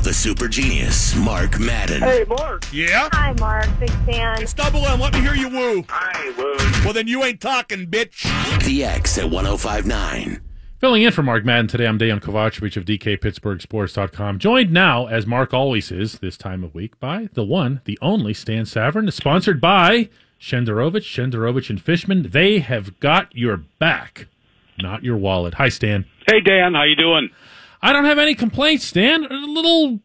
Now 0.00 0.04
the 0.04 0.14
super 0.14 0.48
genius, 0.48 1.14
Mark 1.14 1.60
Madden. 1.60 2.00
Hey, 2.00 2.24
Mark. 2.26 2.64
Yeah? 2.72 3.10
Hi, 3.12 3.34
Mark. 3.38 3.68
Big 3.78 3.90
fan. 4.06 4.40
It's 4.40 4.54
double 4.54 4.86
M. 4.86 4.98
Let 4.98 5.12
me 5.12 5.20
hear 5.20 5.34
you 5.34 5.50
woo. 5.50 5.84
Hi, 5.90 6.30
Woo. 6.38 6.56
Well, 6.82 6.94
then 6.94 7.06
you 7.06 7.22
ain't 7.22 7.38
talking, 7.38 7.86
bitch. 7.86 8.24
The 8.64 8.82
X 8.82 9.18
at 9.18 9.28
1059. 9.28 10.40
Filling 10.78 11.02
in 11.02 11.12
for 11.12 11.22
Mark 11.22 11.44
Madden 11.44 11.66
today, 11.66 11.86
I'm 11.86 11.98
Dejan 11.98 12.18
Kovacevic 12.18 12.78
of 12.78 12.86
DKPittsburghSports.com. 12.86 14.38
Joined 14.38 14.72
now, 14.72 15.04
as 15.06 15.26
Mark 15.26 15.52
always 15.52 15.92
is 15.92 16.20
this 16.20 16.38
time 16.38 16.64
of 16.64 16.74
week, 16.74 16.98
by 16.98 17.28
the 17.34 17.44
one, 17.44 17.82
the 17.84 17.98
only 18.00 18.32
Stan 18.32 18.64
Savran, 18.64 19.12
sponsored 19.12 19.60
by 19.60 20.08
Shenderovich, 20.40 21.04
Shenderovich 21.04 21.68
and 21.68 21.82
Fishman. 21.82 22.30
They 22.30 22.60
have 22.60 22.98
got 23.00 23.36
your 23.36 23.58
back, 23.78 24.28
not 24.78 25.04
your 25.04 25.18
wallet. 25.18 25.52
Hi, 25.54 25.68
Stan. 25.68 26.06
Hey 26.26 26.40
Dan, 26.40 26.72
how 26.72 26.84
you 26.84 26.96
doing? 26.96 27.28
I 27.82 27.92
don't 27.92 28.04
have 28.04 28.18
any 28.18 28.34
complaints, 28.34 28.84
Stan. 28.84 29.24
A 29.24 29.34
little. 29.34 30.00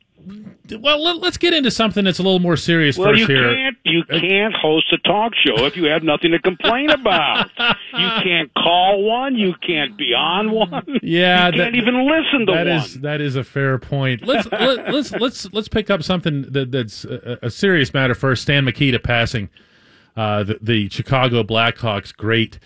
Well, 0.79 1.03
let, 1.03 1.23
us 1.23 1.37
get 1.37 1.53
into 1.53 1.69
something 1.69 2.03
that's 2.03 2.17
a 2.17 2.23
little 2.23 2.39
more 2.39 2.57
serious 2.57 2.97
Well, 2.97 3.09
first 3.09 3.19
you 3.19 3.27
here. 3.27 3.53
can't 3.53 3.77
you 3.83 4.03
can't 4.05 4.55
host 4.55 4.91
a 4.91 4.97
talk 5.07 5.33
show 5.35 5.65
if 5.65 5.77
you 5.77 5.83
have 5.85 6.01
nothing 6.01 6.31
to 6.31 6.39
complain 6.39 6.89
about. 6.89 7.51
you 7.59 7.69
can't 8.23 8.51
call 8.55 9.03
one. 9.03 9.35
You 9.35 9.53
can't 9.61 9.95
be 9.95 10.15
on 10.15 10.49
one. 10.49 10.83
Yeah, 11.03 11.49
you 11.49 11.53
can't 11.61 11.75
even 11.75 12.07
listen 12.07 12.47
to 12.47 12.53
That 12.53 12.65
one. 12.67 12.77
is 12.77 12.99
that 13.01 13.21
is 13.21 13.35
a 13.35 13.43
fair 13.43 13.77
point. 13.77 14.25
Let's 14.25 14.47
let, 14.51 14.91
let's 14.91 15.11
let's 15.11 15.53
let's 15.53 15.67
pick 15.67 15.91
up 15.91 16.01
something 16.01 16.41
that, 16.49 16.71
that's 16.71 17.05
a, 17.05 17.37
a 17.43 17.51
serious 17.51 17.93
matter 17.93 18.15
first. 18.15 18.41
Stan 18.41 18.65
Mikita 18.65 18.97
passing 18.97 19.49
uh, 20.17 20.43
the, 20.43 20.57
the 20.59 20.89
Chicago 20.89 21.43
Blackhawks 21.43 22.15
great. 22.15 22.57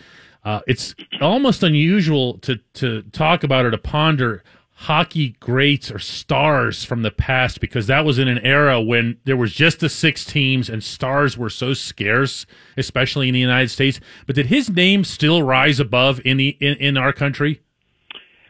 Uh, 0.45 0.61
it's 0.67 0.95
almost 1.19 1.63
unusual 1.63 2.37
to 2.37 2.55
to 2.75 3.01
talk 3.11 3.43
about 3.43 3.65
or 3.65 3.71
to 3.71 3.77
ponder 3.77 4.41
hockey 4.83 5.35
greats 5.41 5.91
or 5.91 5.99
stars 5.99 6.85
from 6.85 7.01
the 7.01 7.11
past 7.11 7.59
because 7.59 7.87
that 7.87 8.05
was 8.05 8.17
in 8.17 8.29
an 8.29 8.37
era 8.39 8.81
when 8.81 9.17
there 9.25 9.35
was 9.35 9.51
just 9.51 9.81
the 9.81 9.89
six 9.89 10.23
teams 10.23 10.69
and 10.69 10.81
stars 10.81 11.37
were 11.37 11.49
so 11.49 11.73
scarce, 11.73 12.45
especially 12.77 13.27
in 13.27 13.33
the 13.33 13.39
United 13.41 13.67
States. 13.69 13.99
But 14.25 14.37
did 14.37 14.45
his 14.45 14.69
name 14.69 15.03
still 15.03 15.43
rise 15.43 15.81
above 15.81 16.21
in 16.23 16.37
the 16.37 16.57
in, 16.61 16.77
in 16.77 16.97
our 16.97 17.11
country? 17.11 17.61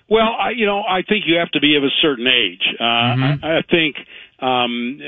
Well, 0.07 0.35
I, 0.39 0.51
you 0.51 0.67
know, 0.67 0.81
I 0.81 1.01
think 1.01 1.25
you 1.25 1.37
have 1.37 1.49
to 1.51 1.59
be 1.59 1.75
of 1.75 1.83
a 1.83 1.93
certain 2.01 2.27
age. 2.27 2.75
Uh, 2.79 2.83
Mm-hmm. 2.83 3.45
I, 3.45 3.57
I 3.57 3.61
think 3.69 3.95
um, 4.41 4.99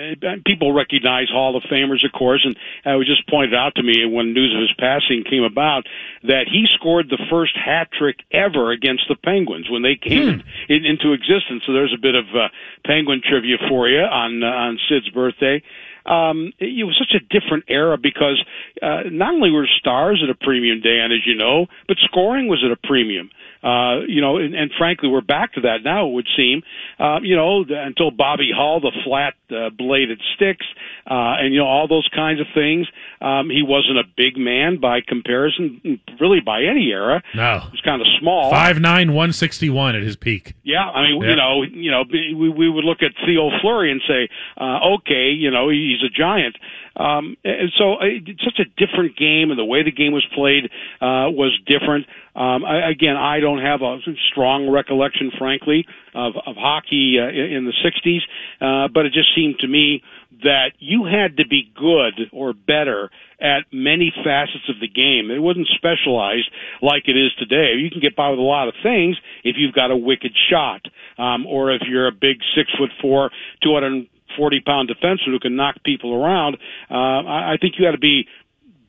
people 0.45 0.73
recognize 0.73 1.29
Hall 1.29 1.55
of 1.55 1.63
Famers, 1.63 2.05
of 2.05 2.11
course, 2.11 2.41
and 2.45 2.55
it 2.85 2.97
was 2.97 3.07
just 3.07 3.27
pointed 3.29 3.53
out 3.53 3.75
to 3.75 3.83
me 3.83 4.05
when 4.05 4.33
news 4.33 4.53
of 4.53 4.61
his 4.61 4.73
passing 4.77 5.23
came 5.29 5.43
about 5.43 5.85
that 6.23 6.47
he 6.51 6.65
scored 6.75 7.09
the 7.09 7.19
first 7.29 7.55
hat 7.55 7.89
trick 7.97 8.17
ever 8.31 8.71
against 8.71 9.03
the 9.07 9.15
Penguins 9.15 9.69
when 9.69 9.81
they 9.81 9.95
came 9.95 10.43
in, 10.69 10.85
into 10.85 11.13
existence. 11.13 11.63
So 11.65 11.73
there's 11.73 11.93
a 11.93 12.01
bit 12.01 12.15
of 12.15 12.25
uh, 12.35 12.49
Penguin 12.85 13.21
trivia 13.23 13.57
for 13.69 13.87
you 13.87 14.01
on 14.01 14.43
uh, 14.43 14.47
on 14.47 14.79
Sid's 14.87 15.09
birthday 15.09 15.63
um, 16.05 16.51
it 16.59 16.85
was 16.85 16.97
such 16.97 17.15
a 17.15 17.39
different 17.39 17.65
era 17.67 17.97
because 17.97 18.43
uh, 18.81 19.01
not 19.11 19.33
only 19.33 19.51
were 19.51 19.67
stars 19.79 20.21
at 20.23 20.29
a 20.29 20.35
premium, 20.35 20.81
Dan, 20.81 21.11
as 21.11 21.25
you 21.25 21.35
know, 21.35 21.67
but 21.87 21.97
scoring 22.03 22.47
was 22.47 22.63
at 22.65 22.71
a 22.71 22.87
premium. 22.87 23.29
Uh, 23.63 23.99
you 24.07 24.21
know, 24.21 24.37
and, 24.37 24.55
and 24.55 24.71
frankly, 24.75 25.07
we're 25.07 25.21
back 25.21 25.53
to 25.53 25.61
that 25.61 25.83
now. 25.83 26.07
It 26.07 26.13
would 26.13 26.27
seem, 26.35 26.63
uh, 26.99 27.19
you 27.21 27.35
know, 27.35 27.63
the, 27.63 27.79
until 27.79 28.09
Bobby 28.09 28.49
Hull, 28.55 28.79
the 28.79 28.91
flat 29.05 29.35
uh, 29.55 29.69
bladed 29.69 30.19
sticks, 30.33 30.65
uh, 31.05 31.37
and 31.37 31.53
you 31.53 31.59
know 31.59 31.67
all 31.67 31.87
those 31.87 32.09
kinds 32.15 32.39
of 32.41 32.47
things. 32.55 32.87
Um, 33.21 33.51
he 33.51 33.61
wasn't 33.61 33.99
a 33.99 34.03
big 34.17 34.35
man 34.35 34.77
by 34.77 35.01
comparison, 35.07 35.99
really 36.19 36.39
by 36.39 36.63
any 36.63 36.89
era. 36.89 37.21
No. 37.35 37.59
He 37.59 37.69
was 37.71 37.81
kind 37.85 38.01
of 38.01 38.07
small. 38.19 38.49
Five 38.49 38.79
nine 38.79 39.13
one 39.13 39.31
sixty 39.31 39.69
one 39.69 39.95
at 39.95 40.01
his 40.01 40.15
peak. 40.15 40.55
Yeah, 40.63 40.81
I 40.89 41.03
mean, 41.03 41.21
Yeah. 41.21 41.29
you 41.29 41.35
know, 41.35 41.61
you 41.61 41.91
know, 41.91 42.03
we 42.11 42.49
we 42.49 42.67
would 42.67 42.83
look 42.83 43.03
at 43.03 43.11
Theo 43.23 43.51
Fleury 43.61 43.91
and 43.91 44.01
say, 44.07 44.27
uh, 44.59 44.95
okay, 44.95 45.29
you 45.37 45.51
know, 45.51 45.69
he's 45.91 46.03
a 46.03 46.09
giant. 46.09 46.57
Um, 46.95 47.37
and 47.43 47.71
so 47.77 47.97
it's 48.01 48.43
such 48.43 48.59
a 48.59 48.65
different 48.77 49.15
game, 49.17 49.49
and 49.49 49.59
the 49.59 49.65
way 49.65 49.83
the 49.83 49.91
game 49.91 50.11
was 50.11 50.25
played 50.33 50.65
uh, 51.01 51.31
was 51.31 51.57
different. 51.65 52.05
Um, 52.35 52.63
I, 52.65 52.89
again, 52.89 53.17
I 53.17 53.39
don't 53.39 53.61
have 53.61 53.81
a 53.81 53.99
strong 54.31 54.69
recollection, 54.69 55.31
frankly, 55.37 55.85
of, 56.13 56.33
of 56.45 56.55
hockey 56.55 57.17
uh, 57.19 57.27
in 57.29 57.61
in 57.61 57.65
the 57.65 57.73
'60s, 57.83 58.21
uh, 58.59 58.87
but 58.87 59.05
it 59.05 59.13
just 59.13 59.33
seemed 59.35 59.59
to 59.59 59.67
me 59.67 60.03
that 60.43 60.71
you 60.79 61.05
had 61.05 61.37
to 61.37 61.47
be 61.47 61.71
good 61.75 62.29
or 62.31 62.53
better 62.53 63.09
at 63.39 63.65
many 63.71 64.13
facets 64.23 64.69
of 64.69 64.79
the 64.79 64.87
game. 64.87 65.31
It 65.31 65.39
wasn't 65.39 65.67
specialized 65.75 66.49
like 66.81 67.07
it 67.07 67.17
is 67.17 67.31
today. 67.37 67.73
You 67.77 67.89
can 67.89 67.99
get 67.99 68.15
by 68.15 68.29
with 68.29 68.39
a 68.39 68.43
lot 68.43 68.67
of 68.67 68.75
things 68.83 69.17
if 69.43 69.55
you've 69.57 69.73
got 69.73 69.91
a 69.91 69.97
wicked 69.97 70.31
shot, 70.49 70.81
um, 71.17 71.45
or 71.45 71.71
if 71.71 71.81
you're 71.87 72.07
a 72.07 72.11
big 72.11 72.37
six 72.55 72.69
foot 72.77 72.91
four, 73.01 73.31
two 73.63 73.73
hundred 73.73 74.07
forty 74.37 74.59
pound 74.59 74.89
defenseman 74.89 75.31
who 75.31 75.39
can 75.39 75.55
knock 75.55 75.75
people 75.83 76.13
around. 76.13 76.57
Uh, 76.89 76.93
I, 76.93 77.53
I 77.53 77.57
think 77.59 77.75
you 77.77 77.85
had 77.85 77.91
to 77.91 77.97
be 77.97 78.27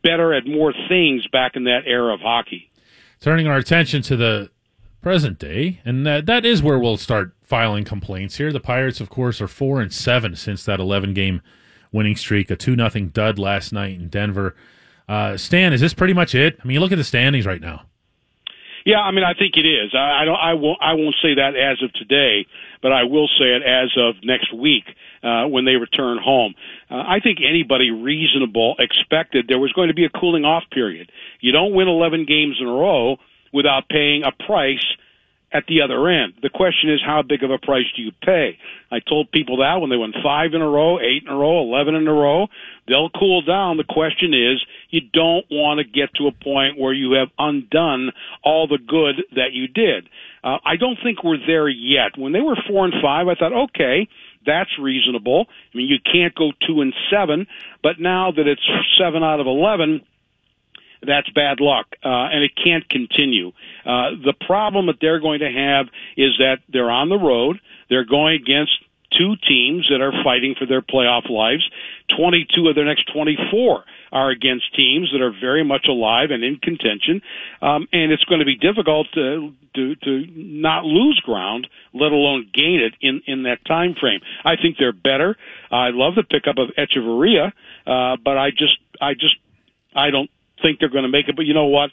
better 0.03 0.35
at 0.35 0.47
more 0.47 0.73
things 0.89 1.27
back 1.29 1.53
in 1.55 1.65
that 1.65 1.81
era 1.87 2.13
of 2.13 2.21
hockey. 2.21 2.71
Turning 3.21 3.47
our 3.47 3.57
attention 3.57 4.03
to 4.03 4.17
the 4.17 4.51
present 5.01 5.39
day, 5.39 5.81
and 5.85 6.07
that, 6.07 6.27
that 6.27 6.45
is 6.45 6.63
where 6.63 6.79
we'll 6.79 6.97
start 6.97 7.35
filing 7.43 7.85
complaints 7.85 8.37
here. 8.37 8.53
The 8.53 8.61
Pirates, 8.61 9.01
of 9.01 9.11
course, 9.11 9.41
are 9.41 9.49
four 9.49 9.81
and 9.81 9.93
seven 9.93 10.35
since 10.37 10.65
that 10.65 10.81
eleven 10.81 11.15
game 11.15 11.41
winning 11.93 12.17
streak, 12.17 12.51
a 12.51 12.57
two 12.57 12.75
nothing 12.75 13.09
dud 13.09 13.39
last 13.39 13.73
night 13.73 13.99
in 14.01 14.09
Denver. 14.09 14.57
Uh, 15.09 15.37
Stan, 15.37 15.73
is 15.73 15.81
this 15.81 15.95
pretty 15.95 16.15
much 16.15 16.35
it? 16.35 16.59
I 16.63 16.67
mean, 16.67 16.75
you 16.75 16.81
look 16.81 16.93
at 16.93 16.99
the 16.99 17.05
standings 17.05 17.47
right 17.47 17.61
now. 17.61 17.83
Yeah, 18.85 18.99
I 18.99 19.13
mean, 19.13 19.23
I 19.23 19.35
think 19.35 19.57
it 19.57 19.67
is. 19.67 19.95
I, 19.95 20.23
I 20.23 20.25
don't. 20.25 20.39
I 20.41 20.55
won't. 20.55 20.79
I 20.81 20.95
won't 20.95 21.15
say 21.23 21.35
that 21.35 21.55
as 21.55 21.83
of 21.83 21.93
today, 21.93 22.47
but 22.81 22.93
I 22.93 23.05
will 23.05 23.29
say 23.39 23.55
it 23.55 23.63
as 23.63 23.91
of 23.97 24.17
next 24.25 24.53
week 24.53 24.85
uh, 25.22 25.47
when 25.47 25.65
they 25.65 25.77
return 25.77 26.19
home. 26.22 26.55
Uh, 26.91 26.97
I 26.97 27.21
think 27.22 27.38
anybody 27.47 27.91
reasonable 27.91 28.77
expected 28.78 29.47
there 29.49 29.59
was 29.59 29.72
going 29.72 29.88
to 29.88 29.94
be 29.94 30.05
a 30.05 30.10
cooling 30.10 30.44
off 30.44 30.65
period. 30.71 31.10
You 31.41 31.53
don't 31.53 31.75
win 31.75 31.88
11 31.88 32.27
games 32.27 32.56
in 32.60 32.66
a 32.66 32.72
row 32.72 33.16
without 33.53 33.88
paying 33.88 34.22
a 34.25 34.32
price 34.32 34.84
at 35.53 35.66
the 35.66 35.82
other 35.82 36.09
end. 36.09 36.34
The 36.43 36.49
question 36.49 36.91
is, 36.91 37.00
how 37.05 37.22
big 37.22 37.43
of 37.43 37.50
a 37.50 37.59
price 37.59 37.84
do 37.94 38.03
you 38.03 38.12
pay? 38.25 38.59
I 38.91 39.00
told 39.00 39.31
people 39.31 39.59
that 39.59 39.81
when 39.81 39.91
they 39.91 39.97
won 39.97 40.15
five 40.22 40.55
in 40.55 40.62
a 40.62 40.69
row, 40.69 40.99
eight 40.99 41.25
in 41.25 41.28
a 41.28 41.37
row, 41.37 41.61
eleven 41.61 41.94
in 41.94 42.09
a 42.09 42.12
row, 42.12 42.49
they'll 42.88 43.11
cool 43.11 43.43
down. 43.43 43.77
The 43.77 43.84
question 43.84 44.32
is, 44.32 44.65
you 44.91 45.03
don't 45.12 45.44
want 45.50 45.78
to 45.78 45.84
get 45.84 46.15
to 46.15 46.27
a 46.27 46.32
point 46.32 46.78
where 46.78 46.93
you 46.93 47.12
have 47.12 47.28
undone 47.38 48.12
all 48.43 48.66
the 48.66 48.78
good 48.78 49.25
that 49.37 49.53
you 49.53 49.69
did. 49.69 50.09
Uh, 50.43 50.59
I 50.65 50.77
don't 50.77 50.99
think 51.03 51.22
we're 51.22 51.44
there 51.47 51.69
yet. 51.69 52.16
When 52.16 52.32
they 52.32 52.41
were 52.41 52.56
four 52.66 52.84
and 52.84 52.94
five, 53.03 53.28
I 53.28 53.34
thought, 53.34 53.53
okay, 53.53 54.09
that's 54.47 54.71
reasonable. 54.79 55.47
I 55.49 55.77
mean, 55.77 55.89
you 55.89 55.99
can't 56.01 56.35
go 56.35 56.53
two 56.67 56.81
and 56.81 56.95
seven, 57.11 57.47
but 57.83 58.01
now 58.01 58.33
that 58.33 58.47
it's 58.47 58.67
seven 58.99 59.23
out 59.23 59.41
of 59.41 59.47
eleven, 59.47 60.03
that's 61.07 61.29
bad 61.31 61.61
luck, 61.61 61.87
uh, 62.05 62.09
and 62.09 62.45
it 62.45 62.53
can't 62.55 62.89
continue. 62.89 63.49
Uh, 63.85 64.11
the 64.25 64.35
problem 64.47 64.87
that 64.87 64.97
they're 65.01 65.21
going 65.21 65.41
to 65.41 65.51
have 65.51 65.87
is 66.17 66.39
that 66.39 66.59
they're 66.69 66.91
on 66.91 67.09
the 67.09 67.19
road. 67.19 67.61
They're 67.89 68.05
going 68.05 68.41
against 68.41 68.73
two 69.19 69.35
teams 69.47 69.89
that 69.91 70.01
are 70.01 70.13
fighting 70.25 70.55
for 70.59 70.67
their 70.67 70.81
playoff 70.81 71.29
lives. 71.29 71.69
22 72.17 72.69
of 72.69 72.75
their 72.75 72.85
next 72.85 73.11
24 73.13 73.85
are 74.12 74.31
against 74.31 74.75
teams 74.77 75.11
that 75.12 75.23
are 75.23 75.33
very 75.33 75.65
much 75.65 75.87
alive 75.89 76.31
and 76.31 76.45
in 76.45 76.56
contention. 76.56 77.23
Um, 77.61 77.89
and 77.93 78.12
it's 78.12 78.25
going 78.25 78.41
to 78.41 78.45
be 78.45 78.56
difficult 78.56 79.09
to, 79.15 79.53
to, 79.75 79.97
to 79.97 80.27
not 80.34 80.84
lose 80.84 81.21
ground, 81.25 81.67
let 81.95 82.12
alone 82.12 82.50
gain 82.53 82.81
it 82.81 82.95
in, 83.00 83.23
in 83.27 83.45
that 83.45 83.65
time 83.65 83.95
frame. 83.99 84.21
I 84.45 84.56
think 84.56 84.77
they're 84.78 84.93
better. 84.93 85.37
I 85.71 85.89
love 85.91 86.15
the 86.15 86.23
pickup 86.23 86.59
of 86.59 86.69
Hechavarria, 86.77 87.53
uh, 87.87 88.17
but 88.23 88.37
I 88.37 88.50
just, 88.50 88.78
I 89.00 89.15
just, 89.15 89.37
I 89.97 90.11
don't 90.11 90.31
think 90.61 90.79
they're 90.79 90.89
going 90.89 91.05
to 91.05 91.11
make 91.11 91.29
it. 91.29 91.37
But 91.37 91.47
you 91.47 91.55
know 91.55 91.67
what? 91.67 91.91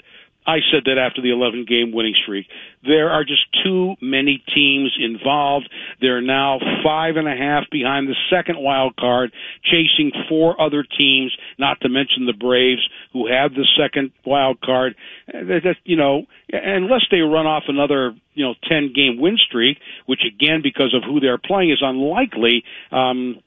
I 0.48 0.60
said 0.72 0.84
that 0.86 0.98
after 0.98 1.22
the 1.22 1.32
11 1.32 1.66
game 1.66 1.92
winning 1.92 2.16
streak. 2.24 2.48
There 2.84 3.12
are 3.12 3.24
just 3.24 3.44
too 3.64 3.96
many 4.02 4.44
teams 4.56 4.98
involved. 5.00 5.70
They're 6.02 6.22
now 6.22 6.60
five 6.84 7.18
and 7.18 7.28
a 7.28 7.36
half 7.36 7.70
behind 7.70 8.08
the 8.08 8.16
second 8.30 8.58
wild 8.58 8.96
card, 8.96 9.32
chasing 9.64 10.12
four 10.28 10.60
other 10.60 10.84
teams, 10.84 11.36
not 11.58 11.82
to 11.82 11.90
mention 11.90 12.26
the 12.26 12.34
Braves, 12.34 12.82
who 13.14 13.28
have 13.28 13.54
the 13.54 13.68
second 13.78 14.12
wild 14.26 14.60
card. 14.62 14.96
Uh, 15.28 15.44
That, 15.44 15.76
you 15.84 15.98
know, 15.98 16.26
unless 16.52 17.06
they 17.12 17.20
run 17.20 17.46
off 17.46 17.64
another, 17.68 18.16
you 18.34 18.46
know, 18.46 18.56
10 18.68 18.94
game 18.94 19.20
win 19.20 19.38
streak, 19.38 19.78
which 20.06 20.22
again, 20.26 20.62
because 20.64 20.96
of 20.96 21.04
who 21.04 21.20
they're 21.20 21.38
playing, 21.38 21.72
is 21.72 21.82
unlikely. 21.82 22.64
Um, 22.92 23.40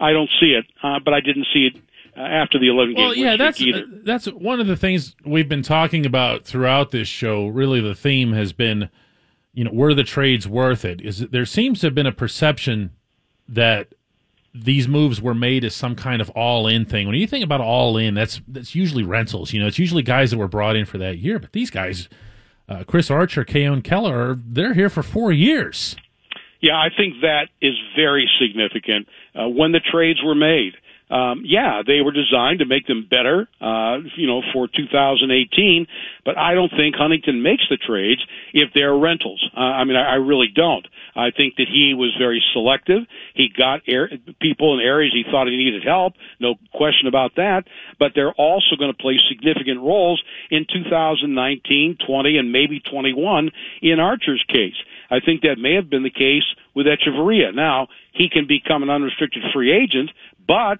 I 0.00 0.12
don't 0.12 0.30
see 0.40 0.54
it, 0.58 0.64
uh, 0.82 1.00
but 1.04 1.12
I 1.12 1.20
didn't 1.20 1.46
see 1.52 1.66
it 1.66 1.82
uh, 2.16 2.20
after 2.20 2.58
the 2.58 2.68
11 2.68 2.94
game 2.94 3.04
Well, 3.04 3.14
yeah, 3.14 3.36
that's 3.36 3.60
either. 3.60 3.80
uh, 3.84 3.98
that's 4.04 4.26
one 4.26 4.60
of 4.60 4.66
the 4.66 4.76
things 4.76 5.14
we've 5.24 5.48
been 5.48 5.62
talking 5.62 6.06
about 6.06 6.44
throughout 6.44 6.90
this 6.90 7.08
show. 7.08 7.46
Really, 7.48 7.80
the 7.80 7.94
theme 7.94 8.32
has 8.32 8.52
been, 8.52 8.88
you 9.54 9.64
know, 9.64 9.70
were 9.72 9.94
the 9.94 10.04
trades 10.04 10.46
worth 10.48 10.84
it? 10.84 11.00
Is 11.00 11.20
there 11.28 11.46
seems 11.46 11.80
to 11.80 11.86
have 11.86 11.94
been 11.94 12.06
a 12.06 12.12
perception 12.12 12.90
that 13.48 13.88
these 14.54 14.88
moves 14.88 15.20
were 15.22 15.34
made 15.34 15.64
as 15.64 15.74
some 15.74 15.94
kind 15.94 16.20
of 16.20 16.28
all-in 16.30 16.84
thing. 16.84 17.06
When 17.06 17.14
you 17.16 17.26
think 17.26 17.44
about 17.44 17.60
all-in, 17.60 18.14
that's 18.14 18.40
that's 18.48 18.74
usually 18.74 19.04
rentals. 19.04 19.52
You 19.52 19.60
know, 19.60 19.66
it's 19.66 19.78
usually 19.78 20.02
guys 20.02 20.30
that 20.32 20.38
were 20.38 20.48
brought 20.48 20.74
in 20.76 20.86
for 20.86 20.98
that 20.98 21.18
year. 21.18 21.38
But 21.38 21.52
these 21.52 21.70
guys, 21.70 22.08
uh, 22.68 22.82
Chris 22.84 23.10
Archer, 23.10 23.44
Keone 23.44 23.82
Kela, 23.82 24.42
they're 24.44 24.74
here 24.74 24.90
for 24.90 25.02
four 25.02 25.30
years. 25.32 25.94
Yeah, 26.60 26.76
I 26.76 26.88
think 26.94 27.20
that 27.22 27.48
is 27.62 27.74
very 27.96 28.28
significant. 28.40 29.08
Uh, 29.34 29.48
when 29.48 29.72
the 29.72 29.80
trades 29.80 30.20
were 30.22 30.34
made, 30.34 30.74
um, 31.10 31.42
yeah, 31.44 31.82
they 31.84 32.00
were 32.00 32.12
designed 32.12 32.60
to 32.60 32.66
make 32.66 32.86
them 32.86 33.06
better, 33.10 33.48
uh, 33.60 33.98
you 34.16 34.26
know, 34.26 34.42
for 34.52 34.68
2018. 34.68 35.86
But 36.24 36.38
I 36.38 36.54
don't 36.54 36.70
think 36.70 36.94
Huntington 36.94 37.42
makes 37.42 37.64
the 37.68 37.76
trades 37.76 38.20
if 38.54 38.70
they're 38.74 38.94
rentals. 38.94 39.44
Uh, 39.56 39.60
I 39.60 39.84
mean, 39.84 39.96
I, 39.96 40.12
I 40.12 40.14
really 40.14 40.48
don't. 40.54 40.86
I 41.16 41.30
think 41.30 41.56
that 41.56 41.66
he 41.68 41.94
was 41.94 42.14
very 42.16 42.42
selective. 42.52 43.02
He 43.34 43.48
got 43.48 43.80
air, 43.88 44.08
people 44.40 44.78
in 44.78 44.80
areas 44.80 45.12
he 45.12 45.24
thought 45.28 45.48
he 45.48 45.56
needed 45.56 45.82
help, 45.82 46.14
no 46.38 46.54
question 46.72 47.08
about 47.08 47.34
that. 47.36 47.64
But 47.98 48.12
they're 48.14 48.32
also 48.32 48.76
going 48.78 48.92
to 48.92 48.96
play 48.96 49.18
significant 49.28 49.80
roles 49.80 50.22
in 50.50 50.66
2019, 50.72 51.98
20, 52.06 52.38
and 52.38 52.52
maybe 52.52 52.80
21 52.80 53.50
in 53.82 53.98
Archer's 53.98 54.44
case. 54.48 54.78
I 55.10 55.18
think 55.18 55.42
that 55.42 55.58
may 55.58 55.74
have 55.74 55.90
been 55.90 56.04
the 56.04 56.10
case 56.10 56.44
with 56.74 56.86
Hechavarria. 56.86 57.52
Now, 57.52 57.88
he 58.12 58.28
can 58.28 58.46
become 58.46 58.84
an 58.84 58.90
unrestricted 58.90 59.42
free 59.52 59.72
agent, 59.72 60.10
but 60.46 60.78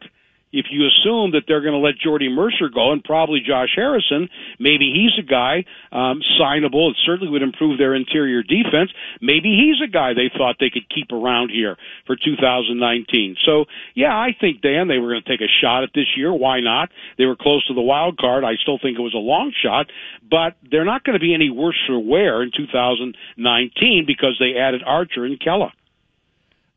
if 0.53 0.67
you 0.71 0.87
assume 0.87 1.33
that 1.33 1.45
they're 1.47 1.61
going 1.61 1.75
to 1.75 1.85
let 1.85 1.99
Jordy 1.99 2.29
Mercer 2.29 2.69
go 2.73 2.93
and 2.93 3.03
probably 3.03 3.41
Josh 3.41 3.71
Harrison, 3.75 4.29
maybe 4.59 4.93
he's 4.93 5.17
a 5.19 5.27
guy 5.27 5.65
um, 5.93 6.21
signable. 6.41 6.91
It 6.91 6.97
certainly 7.07 7.31
would 7.31 7.43
improve 7.43 7.79
their 7.79 7.95
interior 7.95 8.43
defense. 8.43 8.91
Maybe 9.21 9.55
he's 9.55 9.81
a 9.83 9.91
guy 9.91 10.15
they 10.15 10.31
thought 10.37 10.57
they 10.59 10.71
could 10.71 10.89
keep 10.89 11.13
around 11.13 11.51
here 11.51 11.77
for 12.07 12.17
2019. 12.17 13.37
So, 13.47 13.67
yeah, 13.95 14.15
I 14.15 14.35
think 14.39 14.61
Dan 14.61 14.89
they 14.89 14.99
were 14.99 15.11
going 15.11 15.23
to 15.23 15.29
take 15.29 15.41
a 15.41 15.53
shot 15.61 15.85
at 15.85 15.91
this 15.95 16.07
year. 16.17 16.33
Why 16.33 16.61
not? 16.61 16.91
They 17.19 17.27
were 17.27 17.37
close 17.37 17.67
to 17.69 17.75
the 17.75 17.81
wild 17.81 18.19
card. 18.19 18.45
I 18.45 18.55
still 18.61 18.79
think 18.81 18.99
it 18.99 19.03
was 19.03 19.15
a 19.15 19.19
long 19.19 19.53
shot, 19.63 19.87
but 20.29 20.55
they're 20.71 20.85
not 20.85 21.05
going 21.05 21.19
to 21.19 21.21
be 21.21 21.35
any 21.35 21.51
worse 21.51 21.79
for 21.87 21.99
wear 21.99 22.43
in 22.43 22.51
2019 22.57 24.05
because 24.07 24.37
they 24.41 24.59
added 24.59 24.83
Archer 24.85 25.25
and 25.25 25.39
Kela. 25.39 25.71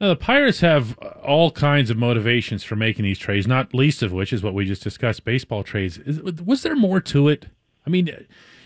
Now, 0.03 0.09
the 0.09 0.17
Pirates 0.17 0.59
have 0.59 0.97
all 1.23 1.49
kinds 1.49 1.89
of 1.89 1.95
motivations 1.95 2.61
for 2.61 2.75
making 2.75 3.05
these 3.05 3.17
trades, 3.17 3.47
not 3.47 3.73
least 3.73 4.03
of 4.03 4.11
which 4.11 4.33
is 4.33 4.43
what 4.43 4.53
we 4.53 4.65
just 4.65 4.83
discussed 4.83 5.23
baseball 5.23 5.63
trades. 5.63 5.97
Is, 5.99 6.21
was 6.21 6.61
there 6.61 6.75
more 6.75 6.99
to 6.99 7.29
it? 7.29 7.45
I 7.87 7.89
mean, 7.89 8.07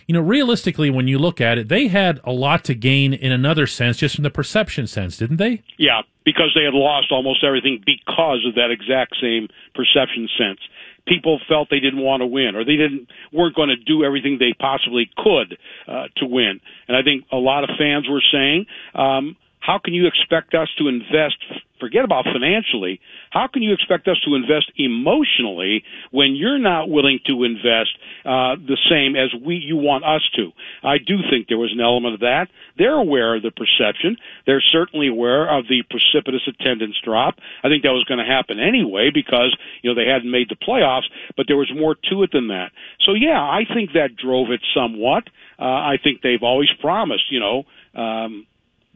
you 0.07 0.13
know, 0.15 0.19
realistically, 0.19 0.89
when 0.89 1.07
you 1.07 1.19
look 1.19 1.39
at 1.39 1.59
it, 1.59 1.67
they 1.67 1.89
had 1.89 2.19
a 2.23 2.31
lot 2.31 2.63
to 2.63 2.73
gain 2.73 3.13
in 3.13 3.31
another 3.31 3.67
sense, 3.67 3.97
just 3.97 4.15
from 4.15 4.23
the 4.23 4.31
perception 4.31 4.87
sense, 4.87 5.15
didn't 5.15 5.37
they? 5.37 5.61
Yeah, 5.77 6.01
because 6.25 6.53
they 6.55 6.63
had 6.63 6.73
lost 6.73 7.11
almost 7.11 7.43
everything 7.43 7.83
because 7.85 8.43
of 8.47 8.55
that 8.55 8.71
exact 8.71 9.15
same 9.21 9.47
perception 9.75 10.27
sense. 10.39 10.59
People 11.05 11.39
felt 11.47 11.69
they 11.69 11.79
didn't 11.79 12.01
want 12.01 12.21
to 12.21 12.25
win, 12.25 12.55
or 12.55 12.65
they 12.65 12.77
didn't 12.77 13.09
weren't 13.31 13.55
going 13.55 13.69
to 13.69 13.75
do 13.75 14.03
everything 14.03 14.39
they 14.39 14.53
possibly 14.59 15.07
could 15.15 15.59
uh, 15.87 16.05
to 16.17 16.25
win. 16.25 16.61
And 16.87 16.97
I 16.97 17.03
think 17.03 17.25
a 17.31 17.37
lot 17.37 17.63
of 17.63 17.69
fans 17.77 18.09
were 18.09 18.23
saying. 18.31 18.65
Um, 18.95 19.37
how 19.67 19.79
can 19.83 19.93
you 19.93 20.07
expect 20.07 20.53
us 20.53 20.69
to 20.77 20.87
invest? 20.87 21.35
Forget 21.77 22.05
about 22.05 22.23
financially. 22.23 23.01
How 23.31 23.47
can 23.51 23.61
you 23.61 23.73
expect 23.73 24.07
us 24.07 24.15
to 24.25 24.33
invest 24.33 24.71
emotionally 24.77 25.83
when 26.09 26.37
you're 26.37 26.57
not 26.57 26.89
willing 26.89 27.19
to 27.27 27.43
invest 27.43 27.91
uh, 28.23 28.55
the 28.55 28.77
same 28.89 29.17
as 29.17 29.27
we 29.45 29.55
you 29.55 29.75
want 29.75 30.05
us 30.05 30.23
to? 30.37 30.53
I 30.83 30.99
do 31.05 31.17
think 31.29 31.49
there 31.49 31.57
was 31.57 31.73
an 31.73 31.81
element 31.81 32.13
of 32.13 32.21
that. 32.21 32.47
They're 32.77 32.95
aware 32.95 33.35
of 33.35 33.43
the 33.43 33.51
perception. 33.51 34.15
They're 34.45 34.63
certainly 34.71 35.09
aware 35.09 35.45
of 35.45 35.65
the 35.67 35.83
precipitous 35.89 36.47
attendance 36.47 36.95
drop. 37.03 37.35
I 37.61 37.67
think 37.67 37.83
that 37.83 37.91
was 37.91 38.05
going 38.05 38.23
to 38.23 38.25
happen 38.25 38.61
anyway 38.61 39.11
because 39.13 39.51
you 39.81 39.91
know 39.91 39.95
they 40.01 40.09
hadn't 40.09 40.31
made 40.31 40.47
the 40.47 40.55
playoffs, 40.55 41.11
but 41.35 41.47
there 41.49 41.57
was 41.57 41.69
more 41.75 41.95
to 42.09 42.23
it 42.23 42.31
than 42.31 42.47
that. 42.47 42.71
So 43.01 43.15
yeah, 43.15 43.41
I 43.41 43.63
think 43.67 43.91
that 43.99 44.15
drove 44.15 44.49
it 44.49 44.61
somewhat. 44.73 45.27
Uh, 45.59 45.91
I 45.91 45.97
think 46.01 46.21
they've 46.21 46.41
always 46.41 46.69
promised, 46.79 47.29
you 47.29 47.41
know. 47.41 47.65
Um, 47.93 48.47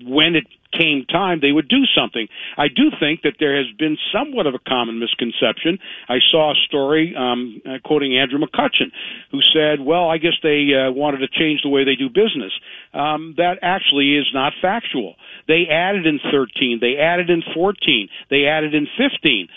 when 0.03 0.35
it 0.35 0.47
came 0.71 1.06
time, 1.06 1.39
they 1.41 1.51
would 1.51 1.68
do 1.68 1.83
something. 1.95 2.27
I 2.57 2.68
do 2.68 2.91
think 3.00 3.21
that 3.23 3.35
there 3.39 3.57
has 3.57 3.68
been 3.77 3.97
somewhat 4.12 4.47
of 4.47 4.56
a 4.56 4.59
common 4.59 5.00
misconception. 5.00 5.79
I 6.09 6.19
saw 6.31 6.51
a 6.51 6.56
story 6.68 7.15
um, 7.18 7.62
uh, 7.65 7.77
quoting 7.83 8.18
Andrew 8.18 8.39
McCutchen, 8.39 8.91
who 9.31 9.39
said, 9.53 9.79
"Well, 9.79 10.09
I 10.09 10.18
guess 10.18 10.35
they 10.44 10.69
uh, 10.73 10.91
wanted 10.91 11.19
to 11.19 11.27
change 11.27 11.62
the 11.63 11.69
way 11.69 11.83
they 11.83 11.95
do 11.95 12.09
business." 12.09 12.53
Um, 12.94 13.35
that 13.38 13.59
actually 13.62 14.18
is 14.18 14.27
not 14.33 14.53
factual. 14.62 15.15
They 15.47 15.68
added 15.69 16.06
in 16.06 16.19
13, 16.31 16.79
they 16.81 16.97
added 16.97 17.29
in 17.29 17.44
14, 17.53 18.09
they 18.29 18.45
added 18.45 18.74
in 18.74 18.88
15 18.97 19.47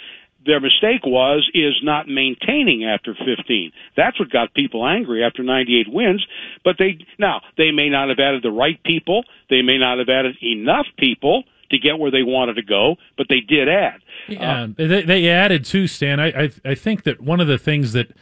their 0.46 0.60
mistake 0.60 1.04
was 1.04 1.48
is 1.54 1.74
not 1.82 2.08
maintaining 2.08 2.84
after 2.84 3.14
15. 3.14 3.72
That's 3.96 4.18
what 4.18 4.30
got 4.30 4.54
people 4.54 4.86
angry 4.86 5.24
after 5.24 5.42
98 5.42 5.92
wins. 5.92 6.26
But 6.64 6.76
they 6.78 6.98
now 7.18 7.40
they 7.56 7.70
may 7.70 7.88
not 7.88 8.08
have 8.08 8.18
added 8.18 8.42
the 8.42 8.50
right 8.50 8.82
people. 8.84 9.24
They 9.50 9.62
may 9.62 9.78
not 9.78 9.98
have 9.98 10.08
added 10.08 10.36
enough 10.42 10.86
people 10.98 11.44
to 11.70 11.78
get 11.78 11.98
where 11.98 12.10
they 12.10 12.22
wanted 12.22 12.54
to 12.54 12.62
go, 12.62 12.96
but 13.16 13.26
they 13.28 13.40
did 13.40 13.68
add. 13.68 14.00
Yeah, 14.28 14.62
uh, 14.62 14.68
they, 14.76 15.02
they 15.02 15.28
added 15.28 15.64
too, 15.64 15.86
Stan. 15.86 16.20
I, 16.20 16.44
I 16.44 16.50
I 16.64 16.74
think 16.74 17.04
that 17.04 17.20
one 17.20 17.40
of 17.40 17.46
the 17.46 17.58
things 17.58 17.92
that 17.92 18.12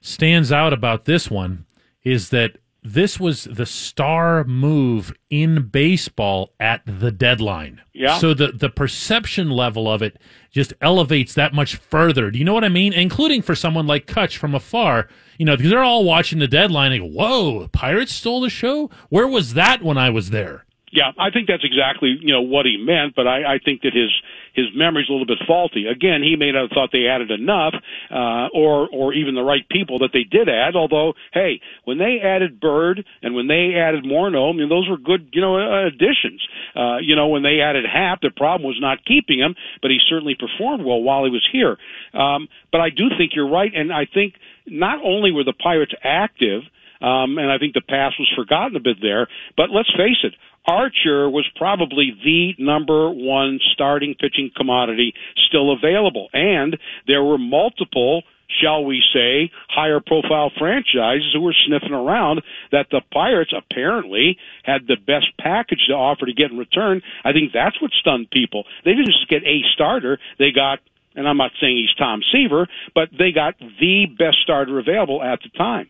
stands 0.00 0.52
out 0.52 0.72
about 0.72 1.04
this 1.04 1.30
one 1.30 1.64
is 2.04 2.30
that 2.30 2.58
this 2.82 3.20
was 3.20 3.44
the 3.44 3.66
star 3.66 4.44
move 4.44 5.14
in 5.30 5.68
baseball 5.68 6.52
at 6.58 6.82
the 6.84 7.12
deadline. 7.12 7.80
Yeah. 7.92 8.18
So 8.18 8.34
the 8.34 8.48
the 8.48 8.68
perception 8.68 9.50
level 9.50 9.90
of 9.90 10.02
it 10.02 10.18
just 10.50 10.72
elevates 10.80 11.34
that 11.34 11.54
much 11.54 11.76
further. 11.76 12.30
Do 12.30 12.38
you 12.38 12.44
know 12.44 12.54
what 12.54 12.64
I 12.64 12.68
mean? 12.68 12.92
Including 12.92 13.42
for 13.42 13.54
someone 13.54 13.86
like 13.86 14.06
Kutch 14.06 14.36
from 14.36 14.54
afar, 14.54 15.08
you 15.38 15.46
know, 15.46 15.56
because 15.56 15.70
they're 15.70 15.82
all 15.82 16.04
watching 16.04 16.40
the 16.40 16.48
deadline 16.48 16.92
and 16.92 17.02
go, 17.02 17.06
"Whoa, 17.08 17.68
Pirates 17.68 18.12
stole 18.12 18.40
the 18.40 18.50
show. 18.50 18.90
Where 19.10 19.28
was 19.28 19.54
that 19.54 19.82
when 19.82 19.96
I 19.96 20.10
was 20.10 20.30
there?" 20.30 20.64
Yeah, 20.90 21.12
I 21.18 21.30
think 21.30 21.48
that's 21.48 21.64
exactly 21.64 22.18
you 22.20 22.32
know 22.32 22.42
what 22.42 22.66
he 22.66 22.76
meant, 22.76 23.14
but 23.14 23.28
I, 23.28 23.54
I 23.54 23.58
think 23.58 23.82
that 23.82 23.94
his 23.94 24.10
his 24.54 24.66
memory's 24.74 25.08
a 25.08 25.12
little 25.12 25.26
bit 25.26 25.38
faulty. 25.46 25.86
Again, 25.86 26.22
he 26.22 26.36
may 26.36 26.52
not 26.52 26.68
have 26.68 26.70
thought 26.70 26.90
they 26.92 27.06
added 27.06 27.30
enough, 27.30 27.74
uh, 28.10 28.48
or 28.54 28.88
or 28.92 29.14
even 29.14 29.34
the 29.34 29.42
right 29.42 29.66
people 29.68 29.98
that 30.00 30.10
they 30.12 30.24
did 30.24 30.48
add. 30.48 30.76
Although, 30.76 31.14
hey, 31.32 31.60
when 31.84 31.98
they 31.98 32.18
added 32.22 32.60
Byrd 32.60 33.04
and 33.22 33.34
when 33.34 33.48
they 33.48 33.74
added 33.76 34.04
Morneau, 34.04 34.52
I 34.52 34.56
mean 34.56 34.68
those 34.68 34.88
were 34.88 34.98
good 34.98 35.28
you 35.32 35.40
know 35.40 35.86
additions. 35.86 36.42
Uh, 36.76 36.98
you 36.98 37.16
know 37.16 37.28
when 37.28 37.42
they 37.42 37.60
added 37.60 37.84
Happ, 37.84 38.20
the 38.20 38.30
problem 38.30 38.66
was 38.66 38.78
not 38.80 39.04
keeping 39.04 39.38
him, 39.38 39.54
but 39.80 39.90
he 39.90 39.98
certainly 40.08 40.34
performed 40.34 40.84
well 40.84 41.02
while 41.02 41.24
he 41.24 41.30
was 41.30 41.46
here. 41.50 41.76
Um, 42.14 42.48
but 42.70 42.80
I 42.80 42.90
do 42.90 43.08
think 43.16 43.32
you're 43.34 43.50
right, 43.50 43.72
and 43.74 43.92
I 43.92 44.06
think 44.06 44.34
not 44.66 44.98
only 45.04 45.32
were 45.32 45.44
the 45.44 45.52
Pirates 45.52 45.92
active. 46.02 46.62
Um, 47.02 47.38
and 47.38 47.50
I 47.50 47.58
think 47.58 47.74
the 47.74 47.82
past 47.82 48.16
was 48.18 48.32
forgotten 48.36 48.76
a 48.76 48.80
bit 48.80 48.98
there. 49.02 49.28
But 49.56 49.70
let's 49.70 49.90
face 49.90 50.22
it, 50.22 50.34
Archer 50.66 51.28
was 51.28 51.46
probably 51.56 52.12
the 52.24 52.54
number 52.62 53.10
one 53.10 53.58
starting 53.72 54.14
pitching 54.14 54.50
commodity 54.56 55.12
still 55.48 55.72
available. 55.72 56.28
And 56.32 56.76
there 57.06 57.24
were 57.24 57.38
multiple 57.38 58.22
shall 58.60 58.84
we 58.84 59.02
say, 59.14 59.50
higher 59.68 60.00
profile 60.00 60.50
franchises 60.58 61.30
who 61.32 61.40
were 61.40 61.54
sniffing 61.66 61.92
around 61.92 62.42
that 62.70 62.86
the 62.90 63.00
Pirates 63.12 63.52
apparently 63.56 64.36
had 64.62 64.86
the 64.86 64.96
best 64.96 65.26
package 65.38 65.86
to 65.88 65.94
offer 65.94 66.26
to 66.26 66.34
get 66.34 66.50
in 66.50 66.58
return. 66.58 67.00
I 67.24 67.32
think 67.32 67.52
that's 67.52 67.80
what 67.80 67.92
stunned 67.92 68.30
people. 68.30 68.64
They 68.84 68.92
didn't 68.92 69.06
just 69.06 69.28
get 69.28 69.42
a 69.44 69.62
starter, 69.72 70.18
they 70.38 70.50
got 70.52 70.80
and 71.14 71.28
I'm 71.28 71.36
not 71.36 71.50
saying 71.60 71.76
he's 71.76 71.94
Tom 71.98 72.22
Seaver, 72.32 72.68
but 72.94 73.10
they 73.16 73.32
got 73.32 73.58
the 73.58 74.06
best 74.18 74.38
starter 74.42 74.78
available 74.78 75.22
at 75.22 75.40
the 75.42 75.50
time. 75.58 75.88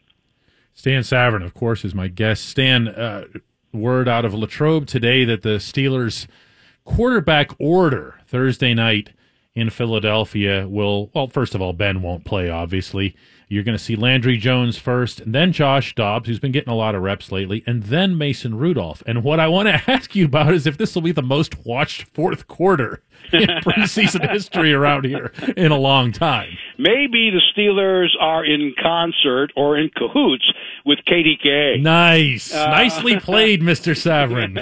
Stan 0.74 1.02
Savran, 1.02 1.44
of 1.44 1.54
course, 1.54 1.84
is 1.84 1.94
my 1.94 2.08
guest. 2.08 2.48
Stan, 2.48 2.88
uh, 2.88 3.24
word 3.72 4.08
out 4.08 4.24
of 4.24 4.34
Latrobe 4.34 4.86
today 4.86 5.24
that 5.24 5.42
the 5.42 5.56
Steelers 5.56 6.26
quarterback 6.84 7.50
order 7.58 8.20
Thursday 8.26 8.74
night 8.74 9.10
in 9.54 9.70
Philadelphia 9.70 10.66
will, 10.66 11.10
well, 11.14 11.26
first 11.26 11.54
of 11.54 11.60
all, 11.60 11.72
Ben 11.72 12.02
won't 12.02 12.24
play, 12.24 12.48
obviously. 12.48 13.14
You're 13.48 13.64
going 13.64 13.76
to 13.76 13.82
see 13.82 13.96
Landry 13.96 14.38
Jones 14.38 14.78
first, 14.78 15.20
and 15.20 15.34
then 15.34 15.52
Josh 15.52 15.94
Dobbs, 15.94 16.26
who's 16.26 16.38
been 16.38 16.52
getting 16.52 16.72
a 16.72 16.76
lot 16.76 16.94
of 16.94 17.02
reps 17.02 17.30
lately, 17.30 17.62
and 17.66 17.82
then 17.82 18.16
Mason 18.16 18.56
Rudolph. 18.56 19.02
And 19.06 19.22
what 19.22 19.40
I 19.40 19.48
want 19.48 19.68
to 19.68 19.82
ask 19.90 20.14
you 20.14 20.24
about 20.24 20.54
is 20.54 20.66
if 20.66 20.78
this 20.78 20.94
will 20.94 21.02
be 21.02 21.12
the 21.12 21.22
most 21.22 21.66
watched 21.66 22.04
fourth 22.14 22.46
quarter 22.46 23.02
in 23.32 23.48
preseason 23.64 24.30
history 24.30 24.72
around 24.72 25.04
here 25.04 25.32
in 25.56 25.72
a 25.72 25.78
long 25.78 26.12
time. 26.12 26.56
Maybe 26.78 27.30
the 27.30 27.40
Steelers 27.54 28.08
are 28.20 28.44
in 28.44 28.74
concert 28.80 29.52
or 29.56 29.78
in 29.78 29.90
cahoots 29.90 30.50
with 30.84 30.98
KDKA. 31.06 31.80
Nice. 31.80 32.52
Uh, 32.52 32.66
Nicely 32.66 33.18
played, 33.18 33.60
Mr. 33.62 33.94
Savran. 33.94 34.56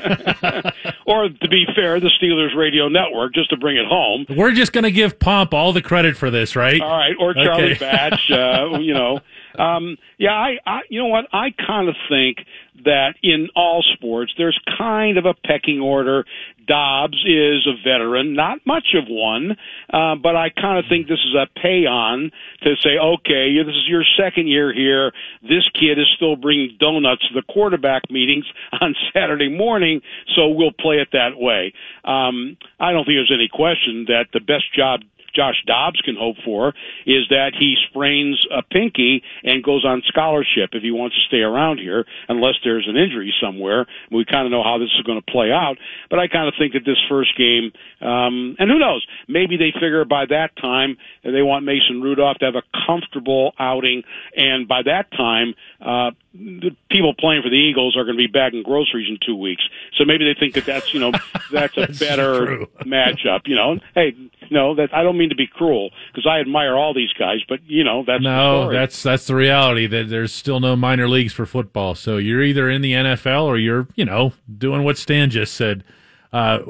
or 1.07 1.29
to 1.29 1.49
be 1.49 1.65
fair, 1.75 2.01
the 2.01 2.11
Steelers 2.21 2.57
radio 2.57 2.89
network, 2.89 3.35
just 3.35 3.51
to 3.51 3.57
bring 3.57 3.77
it 3.77 3.87
home. 3.87 4.27
We're 4.29 4.53
just 4.53 4.73
going 4.73 4.85
to 4.85 4.91
give 4.91 5.19
Pomp 5.19 5.55
all 5.55 5.73
the 5.73 5.83
credit 5.83 6.17
for 6.17 6.31
this, 6.31 6.57
right? 6.57 6.81
All 6.81 6.91
right. 6.91 7.15
Or 7.19 7.35
Charlie 7.35 7.73
okay. 7.73 7.79
Batch, 7.79 8.31
uh, 8.31 8.79
you 8.79 8.95
know. 8.95 9.21
Um, 9.59 9.97
yeah, 10.19 10.33
I, 10.33 10.59
I, 10.67 10.81
you 10.89 11.01
know 11.01 11.09
what? 11.09 11.27
I 11.33 11.51
kind 11.67 11.89
of 11.89 11.97
think 12.09 12.39
that 12.85 13.15
in 13.23 13.49
all 13.55 13.83
sports, 13.95 14.33
there's 14.39 14.59
kind 14.79 15.19
of 15.19 15.27
a 15.27 15.35
pecking 15.35 15.81
order. 15.81 16.25
Dobbs 16.67 17.25
is 17.27 17.67
a 17.67 17.75
veteran, 17.83 18.35
not 18.35 18.59
much 18.65 18.95
of 18.95 19.05
one, 19.09 19.57
uh, 19.93 20.15
but 20.15 20.37
I 20.37 20.51
kind 20.51 20.79
of 20.79 20.85
think 20.89 21.09
this 21.09 21.19
is 21.19 21.35
a 21.35 21.47
pay 21.61 21.87
on 21.87 22.31
to 22.63 22.75
say, 22.81 22.97
okay, 22.99 23.57
this 23.65 23.75
is 23.75 23.89
your 23.89 24.05
second 24.17 24.47
year 24.47 24.73
here. 24.73 25.13
This 25.43 25.69
kid 25.75 25.99
is 25.99 26.07
still 26.17 26.37
bringing 26.37 26.77
donuts 26.79 27.27
to 27.29 27.35
the 27.35 27.43
quarterback 27.53 28.11
meetings 28.11 28.45
on 28.81 28.95
Saturday 29.13 29.49
morning, 29.49 30.01
so 30.37 30.49
we'll 30.49 30.73
play 30.73 30.97
it 30.97 31.09
that 31.13 31.37
way. 31.37 31.73
Um, 32.05 32.57
I 32.79 32.93
don't 32.93 33.05
think 33.05 33.17
there's 33.17 33.33
any 33.35 33.49
question 33.49 34.07
that 34.09 34.27
the 34.33 34.41
best 34.41 34.73
job 34.75 35.01
Josh 35.35 35.63
Dobbs 35.67 36.01
can 36.01 36.17
hope 36.17 36.37
for 36.45 36.75
is 37.07 37.29
that 37.31 37.53
he 37.59 37.77
sprains 37.89 38.47
a 38.51 38.63
pinky 38.63 39.23
and 39.45 39.63
goes 39.63 39.85
on 39.85 40.03
scholarship 40.07 40.71
if 40.73 40.83
he 40.83 40.91
wants 40.91 41.17
to 41.17 41.23
stay 41.29 41.43
around 41.43 41.79
here, 41.79 42.05
unless 42.29 42.55
there's 42.65 42.87
an 42.89 42.97
injury 42.97 43.33
somewhere. 43.41 43.87
We 44.11 44.25
kind 44.25 44.47
of 44.47 44.53
know 44.53 44.63
how 44.63 44.79
this 44.79 44.91
is 44.97 45.03
going 45.03 45.21
to 45.21 45.31
play 45.31 45.51
out, 45.53 45.77
but 46.09 46.19
I 46.19 46.29
kind 46.29 46.49
of 46.49 46.55
think 46.59 46.75
that 46.75 46.85
this 46.85 46.99
first 47.09 47.37
game, 47.37 47.73
um, 48.01 48.57
and 48.59 48.71
who 48.71 48.79
knows, 48.79 49.07
maybe 49.29 49.57
they 49.57 49.73
figure 49.73 50.05
by 50.05 50.27
that 50.27 50.57
time 50.57 50.97
they 51.23 51.43
want 51.43 51.65
Mason 51.65 52.01
Rudolph 52.03 52.39
to 52.39 52.47
have 52.47 52.57
a 52.57 52.63
comfortable 52.87 53.53
outing, 53.59 54.03
and 54.37 54.67
by 54.67 54.83
that 54.83 55.11
time, 55.13 55.55
uh, 55.81 56.11
the 56.33 56.77
people 56.91 57.15
playing 57.19 57.43
for 57.43 57.51
the 57.51 57.57
Eagles 57.57 57.97
are 57.97 58.05
going 58.05 58.17
to 58.17 58.23
be 58.23 58.29
bagging 58.29 58.63
groceries 58.63 59.09
in 59.09 59.19
two 59.25 59.35
weeks. 59.35 59.63
So 59.97 60.05
maybe 60.05 60.25
they 60.25 60.39
think 60.39 60.55
that 60.55 60.65
that's 60.65 60.95
you 60.95 61.01
know 61.01 61.13
that's 61.53 61.77
a 61.77 61.87
That's 61.87 61.99
better 61.99 62.67
matchup. 62.85 63.47
You 63.47 63.57
know, 63.57 63.79
hey, 63.95 64.15
no, 64.51 64.75
that 64.77 64.95
I 64.95 65.03
don't 65.03 65.19
mean 65.21 65.29
to 65.29 65.37
be 65.37 65.47
cruel 65.47 65.91
because 66.13 66.27
I 66.27 66.41
admire 66.41 66.77
all 66.77 66.95
these 66.95 67.13
guys, 67.13 67.39
but 67.49 67.61
you 67.67 67.85
know 67.85 68.03
that's 68.07 68.23
the 68.23 68.29
No, 68.29 68.73
that's 68.73 69.03
that's 69.03 69.27
the 69.27 69.35
reality. 69.35 69.87
That 69.87 70.09
there's 70.09 70.33
still 70.33 70.59
no 70.59 70.75
minor 70.75 71.09
leagues 71.09 71.33
for 71.33 71.47
football. 71.47 71.95
So 71.95 72.17
you're 72.17 72.43
either 72.43 72.69
in 72.69 72.83
the 72.83 72.93
NFL 72.93 73.45
or 73.45 73.59
you're, 73.59 73.87
you 73.95 74.05
know, 74.05 74.33
doing 74.59 74.83
what 74.83 74.99
Stan 74.99 75.31
just 75.31 75.55
said. 75.55 75.85
Uh, 76.33 76.61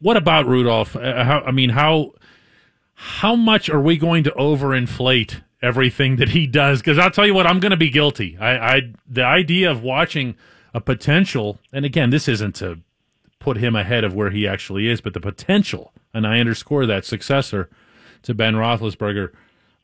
what 0.00 0.16
about 0.16 0.46
Rudolph? 0.46 0.94
Uh, 0.94 1.24
how, 1.24 1.40
I 1.40 1.50
mean, 1.50 1.70
how 1.70 2.12
how 2.94 3.34
much 3.34 3.68
are 3.68 3.80
we 3.80 3.96
going 3.96 4.24
to 4.24 4.30
overinflate 4.32 5.42
everything 5.62 6.16
that 6.16 6.28
he 6.30 6.46
does? 6.46 6.80
Because 6.80 6.98
I'll 6.98 7.10
tell 7.10 7.26
you 7.26 7.34
what, 7.34 7.46
I'm 7.46 7.60
going 7.60 7.70
to 7.70 7.76
be 7.76 7.90
guilty. 7.90 8.36
I, 8.38 8.76
I 8.76 8.80
the 9.08 9.24
idea 9.24 9.70
of 9.70 9.82
watching 9.82 10.36
a 10.72 10.80
potential, 10.80 11.58
and 11.72 11.84
again, 11.84 12.10
this 12.10 12.28
isn't 12.28 12.54
to 12.56 12.80
put 13.38 13.56
him 13.58 13.76
ahead 13.76 14.04
of 14.04 14.14
where 14.14 14.30
he 14.30 14.48
actually 14.48 14.88
is, 14.88 15.00
but 15.00 15.12
the 15.12 15.20
potential, 15.20 15.92
and 16.12 16.26
I 16.26 16.40
underscore 16.40 16.86
that 16.86 17.04
successor 17.04 17.68
to 18.24 18.34
Ben 18.34 18.54
Roethlisberger. 18.54 19.30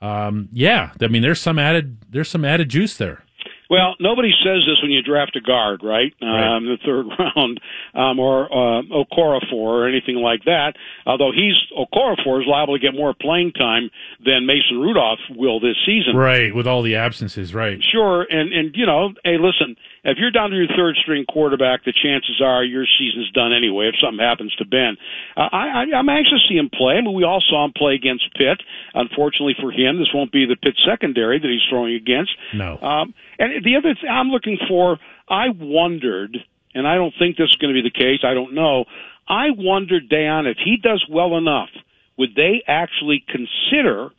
Um, 0.02 0.48
yeah, 0.52 0.92
I 1.00 1.06
mean, 1.08 1.22
there's 1.22 1.40
some 1.40 1.58
added 1.58 1.98
there's 2.10 2.28
some 2.28 2.44
added 2.44 2.68
juice 2.68 2.96
there. 2.96 3.22
Well, 3.70 3.94
nobody 4.00 4.32
says 4.42 4.66
this 4.66 4.82
when 4.82 4.90
you 4.90 5.00
draft 5.00 5.36
a 5.36 5.40
guard, 5.40 5.82
right? 5.84 6.12
Right. 6.20 6.56
Um, 6.56 6.66
the 6.66 6.76
third 6.84 7.06
round, 7.18 7.60
um, 7.94 8.18
or 8.18 8.50
uh, 8.50 8.82
Okorafor 8.82 9.52
or 9.52 9.88
anything 9.88 10.16
like 10.16 10.44
that. 10.44 10.74
Although 11.06 11.30
he's 11.30 11.54
Okorafor 11.70 12.42
is 12.42 12.48
liable 12.48 12.76
to 12.76 12.80
get 12.80 12.94
more 12.94 13.14
playing 13.14 13.52
time 13.52 13.90
than 14.24 14.44
Mason 14.44 14.78
Rudolph 14.80 15.20
will 15.30 15.60
this 15.60 15.76
season. 15.86 16.16
Right, 16.16 16.52
with 16.52 16.66
all 16.66 16.82
the 16.82 16.96
absences, 16.96 17.54
right. 17.54 17.78
Sure, 17.92 18.26
and 18.28 18.52
and 18.52 18.74
you 18.74 18.86
know, 18.86 19.14
hey, 19.24 19.38
listen, 19.38 19.76
if 20.02 20.18
you're 20.18 20.32
down 20.32 20.50
to 20.50 20.56
your 20.56 20.66
third 20.66 20.96
string 20.96 21.24
quarterback, 21.30 21.84
the 21.84 21.92
chances 21.92 22.42
are 22.42 22.64
your 22.64 22.86
season's 22.98 23.30
done 23.30 23.52
anyway. 23.52 23.86
If 23.86 23.94
something 24.02 24.18
happens 24.18 24.54
to 24.56 24.64
Ben, 24.64 24.96
uh, 25.36 25.48
I, 25.52 25.86
I 25.86 25.96
I'm 25.96 26.08
anxious 26.08 26.42
to 26.42 26.48
see 26.48 26.58
him 26.58 26.70
play. 26.74 26.94
I 26.94 27.02
mean, 27.02 27.14
we 27.14 27.22
all 27.22 27.42
saw 27.46 27.64
him 27.64 27.72
play 27.76 27.94
against 27.94 28.34
Pitt. 28.34 28.62
Unfortunately 28.94 29.54
for 29.60 29.70
him, 29.70 29.98
this 29.98 30.10
won't 30.12 30.32
be 30.32 30.44
the 30.46 30.56
Pitt 30.56 30.74
secondary 30.84 31.38
that 31.38 31.48
he's 31.48 31.62
throwing 31.70 31.94
against. 31.94 32.32
No. 32.52 32.78
Um, 32.78 33.14
and 33.38 33.59
the 33.62 33.76
other 33.76 33.94
thing 33.94 34.10
I'm 34.10 34.28
looking 34.28 34.58
for, 34.68 34.98
I 35.28 35.46
wondered, 35.58 36.36
and 36.74 36.86
I 36.86 36.94
don't 36.94 37.14
think 37.18 37.36
this 37.36 37.50
is 37.50 37.56
going 37.56 37.74
to 37.74 37.82
be 37.82 37.88
the 37.88 37.96
case. 37.96 38.20
I 38.24 38.34
don't 38.34 38.54
know. 38.54 38.84
I 39.28 39.50
wondered, 39.56 40.08
Dan, 40.08 40.46
if 40.46 40.58
he 40.64 40.76
does 40.76 41.04
well 41.08 41.36
enough, 41.36 41.70
would 42.18 42.34
they 42.34 42.62
actually 42.66 43.24
consider 43.26 44.10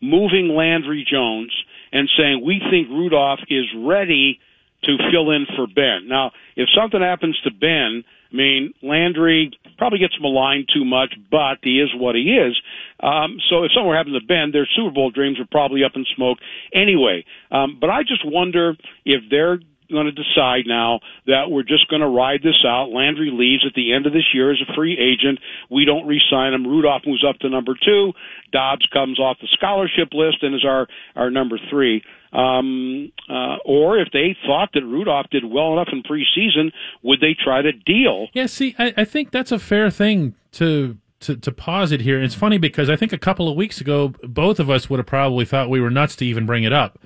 moving 0.00 0.54
Landry 0.54 1.06
Jones 1.10 1.52
and 1.92 2.08
saying 2.16 2.44
we 2.44 2.60
think 2.70 2.88
Rudolph 2.88 3.40
is 3.48 3.64
ready 3.76 4.40
to 4.84 4.96
fill 5.10 5.30
in 5.30 5.46
for 5.56 5.66
Ben. 5.66 6.08
Now, 6.08 6.32
if 6.56 6.68
something 6.74 7.00
happens 7.00 7.38
to 7.44 7.50
Ben, 7.50 8.04
I 8.32 8.36
mean 8.36 8.72
Landry 8.82 9.50
probably 9.78 9.98
gets 9.98 10.14
maligned 10.20 10.68
too 10.72 10.84
much, 10.84 11.14
but 11.30 11.58
he 11.62 11.80
is 11.80 11.90
what 11.94 12.14
he 12.14 12.22
is. 12.22 12.60
Um, 13.00 13.38
so 13.50 13.64
if 13.64 13.72
something 13.72 13.92
happens 13.92 14.20
to 14.20 14.26
Ben, 14.26 14.50
their 14.52 14.68
Super 14.76 14.90
Bowl 14.90 15.10
dreams 15.10 15.38
are 15.40 15.48
probably 15.50 15.84
up 15.84 15.92
in 15.94 16.04
smoke 16.16 16.38
anyway. 16.74 17.24
Um, 17.50 17.78
but 17.80 17.90
I 17.90 18.02
just 18.02 18.24
wonder 18.24 18.74
if 19.04 19.22
they're 19.30 19.58
going 19.92 20.06
to 20.06 20.12
decide 20.12 20.64
now 20.66 21.00
that 21.26 21.50
we're 21.50 21.62
just 21.62 21.88
going 21.88 22.02
to 22.02 22.08
ride 22.08 22.40
this 22.42 22.64
out. 22.66 22.90
Landry 22.90 23.30
leaves 23.32 23.64
at 23.66 23.74
the 23.74 23.92
end 23.92 24.06
of 24.06 24.12
this 24.12 24.26
year 24.34 24.50
as 24.50 24.58
a 24.60 24.74
free 24.74 24.98
agent. 24.98 25.38
We 25.70 25.84
don't 25.84 26.06
re-sign 26.06 26.54
him. 26.54 26.66
Rudolph 26.66 27.02
moves 27.06 27.24
up 27.24 27.38
to 27.40 27.48
number 27.48 27.74
two. 27.74 28.12
Dobbs 28.52 28.86
comes 28.92 29.20
off 29.20 29.38
the 29.40 29.48
scholarship 29.52 30.08
list 30.12 30.42
and 30.42 30.54
is 30.54 30.64
our 30.64 30.88
our 31.14 31.30
number 31.30 31.58
three. 31.70 32.02
Um, 32.32 33.12
uh, 33.28 33.56
or 33.64 33.98
if 33.98 34.08
they 34.12 34.36
thought 34.46 34.70
that 34.74 34.82
Rudolph 34.82 35.26
did 35.30 35.44
well 35.44 35.74
enough 35.74 35.88
in 35.92 36.02
preseason, 36.02 36.72
would 37.02 37.20
they 37.20 37.36
try 37.38 37.60
to 37.60 37.72
deal? 37.72 38.28
Yeah, 38.32 38.46
see, 38.46 38.74
I, 38.78 38.94
I 38.96 39.04
think 39.04 39.30
that's 39.30 39.52
a 39.52 39.58
fair 39.58 39.90
thing 39.90 40.34
to, 40.52 40.96
to 41.20 41.36
to 41.36 41.52
posit 41.52 42.00
here. 42.00 42.16
And 42.16 42.24
it's 42.24 42.34
funny 42.34 42.56
because 42.56 42.88
I 42.88 42.96
think 42.96 43.12
a 43.12 43.18
couple 43.18 43.48
of 43.48 43.56
weeks 43.56 43.80
ago, 43.80 44.14
both 44.22 44.58
of 44.58 44.70
us 44.70 44.88
would 44.88 44.98
have 44.98 45.06
probably 45.06 45.44
thought 45.44 45.68
we 45.68 45.80
were 45.80 45.90
nuts 45.90 46.16
to 46.16 46.26
even 46.26 46.46
bring 46.46 46.64
it 46.64 46.72
up. 46.72 46.98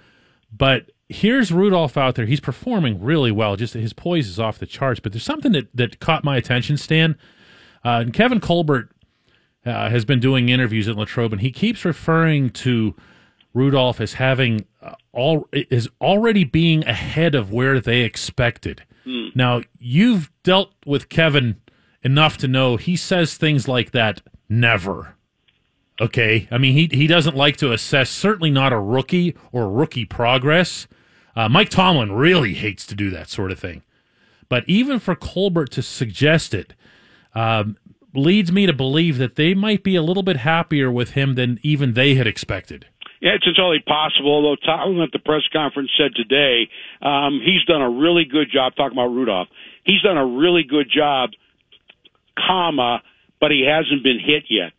But 0.56 0.92
here's 1.08 1.52
Rudolph 1.52 1.96
out 1.96 2.14
there. 2.14 2.26
He's 2.26 2.40
performing 2.40 3.02
really 3.02 3.30
well. 3.30 3.56
Just 3.56 3.74
his 3.74 3.92
poise 3.92 4.28
is 4.28 4.40
off 4.40 4.58
the 4.58 4.66
charts. 4.66 5.00
But 5.00 5.12
there's 5.12 5.24
something 5.24 5.52
that, 5.52 5.68
that 5.74 6.00
caught 6.00 6.24
my 6.24 6.36
attention, 6.36 6.76
Stan. 6.76 7.16
Uh, 7.84 8.00
and 8.00 8.12
Kevin 8.12 8.40
Colbert 8.40 8.90
uh, 9.64 9.88
has 9.90 10.04
been 10.04 10.20
doing 10.20 10.48
interviews 10.48 10.88
at 10.88 10.96
Latrobe, 10.96 11.32
and 11.32 11.40
he 11.40 11.50
keeps 11.52 11.84
referring 11.84 12.50
to 12.50 12.94
Rudolph 13.54 14.00
as 14.00 14.14
having 14.14 14.66
uh, 14.82 14.94
all 15.12 15.48
is 15.52 15.88
already 16.00 16.44
being 16.44 16.84
ahead 16.86 17.34
of 17.34 17.52
where 17.52 17.80
they 17.80 18.00
expected. 18.00 18.82
Now 19.36 19.62
you've 19.78 20.30
dealt 20.42 20.72
with 20.84 21.08
Kevin 21.08 21.60
enough 22.02 22.36
to 22.38 22.48
know 22.48 22.76
he 22.76 22.96
says 22.96 23.36
things 23.36 23.66
like 23.66 23.92
that 23.92 24.20
never. 24.48 25.15
Okay, 26.00 26.46
I 26.50 26.58
mean 26.58 26.74
he 26.74 26.88
he 26.96 27.06
doesn't 27.06 27.36
like 27.36 27.56
to 27.58 27.72
assess 27.72 28.10
certainly 28.10 28.50
not 28.50 28.72
a 28.72 28.78
rookie 28.78 29.34
or 29.52 29.70
rookie 29.70 30.04
progress. 30.04 30.86
Uh, 31.34 31.48
Mike 31.48 31.70
Tomlin 31.70 32.12
really 32.12 32.54
hates 32.54 32.86
to 32.86 32.94
do 32.94 33.10
that 33.10 33.28
sort 33.28 33.50
of 33.50 33.58
thing, 33.58 33.82
but 34.48 34.64
even 34.66 34.98
for 34.98 35.14
Colbert 35.14 35.70
to 35.72 35.82
suggest 35.82 36.52
it 36.52 36.74
um, 37.34 37.76
leads 38.14 38.52
me 38.52 38.66
to 38.66 38.72
believe 38.72 39.18
that 39.18 39.36
they 39.36 39.54
might 39.54 39.82
be 39.82 39.96
a 39.96 40.02
little 40.02 40.22
bit 40.22 40.38
happier 40.38 40.90
with 40.90 41.10
him 41.10 41.34
than 41.34 41.60
even 41.62 41.94
they 41.94 42.14
had 42.14 42.26
expected. 42.26 42.86
Yeah, 43.20 43.32
it's 43.32 43.46
entirely 43.46 43.80
possible. 43.80 44.32
Although 44.34 44.56
Tomlin 44.56 45.02
at 45.02 45.12
the 45.12 45.18
press 45.18 45.42
conference 45.50 45.90
said 45.96 46.14
today 46.14 46.68
um, 47.00 47.40
he's 47.42 47.64
done 47.64 47.80
a 47.80 47.90
really 47.90 48.24
good 48.24 48.48
job 48.52 48.74
talking 48.76 48.96
about 48.96 49.08
Rudolph. 49.08 49.48
He's 49.84 50.02
done 50.02 50.18
a 50.18 50.26
really 50.26 50.62
good 50.62 50.90
job, 50.94 51.30
comma, 52.36 53.02
but 53.40 53.50
he 53.50 53.66
hasn't 53.66 54.02
been 54.02 54.18
hit 54.18 54.44
yet. 54.50 54.72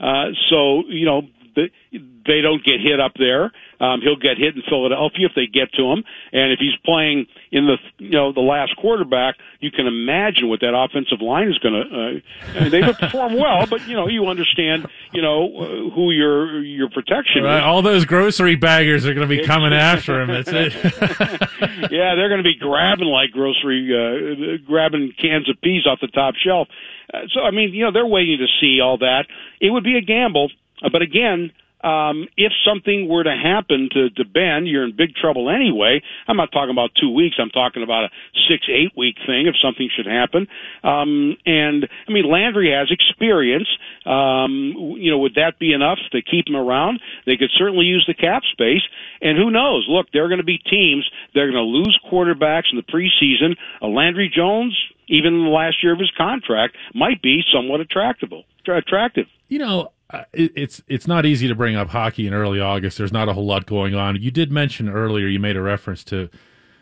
Uh, 0.00 0.26
so 0.50 0.82
you 0.88 1.04
know 1.06 1.22
the, 1.58 1.98
they 2.26 2.40
don't 2.40 2.62
get 2.64 2.80
hit 2.80 3.00
up 3.00 3.12
there. 3.18 3.50
Um, 3.80 4.00
he'll 4.02 4.16
get 4.18 4.38
hit 4.38 4.54
in 4.56 4.62
Philadelphia 4.68 5.26
if 5.26 5.32
they 5.36 5.46
get 5.46 5.72
to 5.74 5.82
him, 5.92 6.02
and 6.32 6.52
if 6.52 6.58
he's 6.58 6.74
playing 6.84 7.26
in 7.52 7.66
the 7.66 7.76
you 7.98 8.10
know 8.10 8.32
the 8.32 8.40
last 8.40 8.76
quarterback, 8.76 9.36
you 9.60 9.70
can 9.70 9.86
imagine 9.86 10.48
what 10.48 10.60
that 10.60 10.74
offensive 10.74 11.20
line 11.22 11.48
is 11.48 11.58
going 11.58 11.74
to. 11.74 11.82
Uh, 11.82 12.58
I 12.58 12.60
mean, 12.62 12.70
they've 12.70 12.96
performed 12.98 13.36
well, 13.38 13.66
but 13.66 13.86
you 13.86 13.94
know 13.94 14.08
you 14.08 14.26
understand 14.26 14.86
you 15.12 15.22
know 15.22 15.46
uh, 15.58 15.94
who 15.94 16.10
your 16.10 16.60
your 16.62 16.90
protection 16.90 17.44
Right, 17.44 17.58
is. 17.58 17.64
all 17.64 17.82
those 17.82 18.04
grocery 18.04 18.56
baggers 18.56 19.06
are 19.06 19.14
going 19.14 19.28
to 19.28 19.36
be 19.36 19.44
coming 19.44 19.72
after 19.92 20.20
him. 20.22 20.28
That's 20.28 20.50
it. 20.52 20.72
yeah, 21.92 22.14
they're 22.14 22.28
going 22.28 22.42
to 22.42 22.48
be 22.48 22.56
grabbing 22.58 23.06
like 23.08 23.30
grocery, 23.30 23.88
uh, 23.94 24.66
grabbing 24.66 25.12
cans 25.20 25.48
of 25.48 25.60
peas 25.62 25.86
off 25.86 26.00
the 26.00 26.08
top 26.08 26.34
shelf. 26.34 26.68
Uh, 27.12 27.20
so, 27.32 27.40
I 27.40 27.50
mean, 27.52 27.72
you 27.72 27.84
know, 27.84 27.92
they're 27.92 28.06
waiting 28.06 28.38
to 28.38 28.46
see 28.60 28.80
all 28.80 28.98
that. 28.98 29.26
It 29.60 29.70
would 29.70 29.84
be 29.84 29.96
a 29.96 30.02
gamble, 30.02 30.50
uh, 30.82 30.88
but 30.90 31.02
again, 31.02 31.52
um, 31.82 32.26
if 32.36 32.52
something 32.66 33.08
were 33.08 33.22
to 33.22 33.34
happen 33.34 33.88
to, 33.92 34.10
to 34.10 34.24
Ben, 34.24 34.66
you're 34.66 34.84
in 34.84 34.96
big 34.96 35.14
trouble 35.14 35.48
anyway. 35.48 36.02
I'm 36.26 36.36
not 36.36 36.50
talking 36.50 36.70
about 36.70 36.90
two 36.98 37.10
weeks. 37.10 37.36
I'm 37.38 37.50
talking 37.50 37.82
about 37.82 38.04
a 38.04 38.08
six, 38.48 38.66
eight 38.68 38.96
week 38.96 39.16
thing 39.26 39.46
if 39.46 39.54
something 39.62 39.88
should 39.94 40.06
happen. 40.06 40.48
Um, 40.82 41.36
and 41.46 41.88
I 42.08 42.12
mean, 42.12 42.28
Landry 42.28 42.72
has 42.72 42.90
experience. 42.90 43.68
Um, 44.04 44.96
you 44.98 45.10
know, 45.10 45.18
would 45.18 45.34
that 45.36 45.58
be 45.58 45.72
enough 45.72 45.98
to 46.12 46.22
keep 46.22 46.48
him 46.48 46.56
around? 46.56 47.00
They 47.26 47.36
could 47.36 47.50
certainly 47.56 47.86
use 47.86 48.04
the 48.08 48.14
cap 48.14 48.42
space. 48.50 48.82
And 49.22 49.38
who 49.38 49.50
knows? 49.50 49.86
Look, 49.88 50.10
there 50.12 50.24
are 50.24 50.28
going 50.28 50.38
to 50.38 50.44
be 50.44 50.58
teams 50.58 51.08
that 51.34 51.40
are 51.40 51.50
going 51.50 51.62
to 51.64 51.78
lose 51.78 51.98
quarterbacks 52.10 52.72
in 52.72 52.76
the 52.76 52.82
preseason. 52.82 53.56
Uh, 53.80 53.86
Landry 53.86 54.32
Jones, 54.34 54.76
even 55.06 55.34
in 55.34 55.44
the 55.44 55.50
last 55.50 55.82
year 55.82 55.92
of 55.92 56.00
his 56.00 56.10
contract, 56.16 56.76
might 56.92 57.22
be 57.22 57.42
somewhat 57.52 57.80
attractable, 57.80 58.44
attractive. 58.66 59.26
you 59.48 59.58
know, 59.58 59.92
uh, 60.10 60.24
it, 60.32 60.52
it's 60.56 60.82
it's 60.88 61.06
not 61.06 61.26
easy 61.26 61.48
to 61.48 61.54
bring 61.54 61.76
up 61.76 61.88
hockey 61.88 62.26
in 62.26 62.34
early 62.34 62.60
August. 62.60 62.98
There's 62.98 63.12
not 63.12 63.28
a 63.28 63.34
whole 63.34 63.46
lot 63.46 63.66
going 63.66 63.94
on. 63.94 64.20
You 64.20 64.30
did 64.30 64.50
mention 64.50 64.88
earlier. 64.88 65.26
You 65.26 65.38
made 65.38 65.56
a 65.56 65.62
reference 65.62 66.02
to 66.04 66.30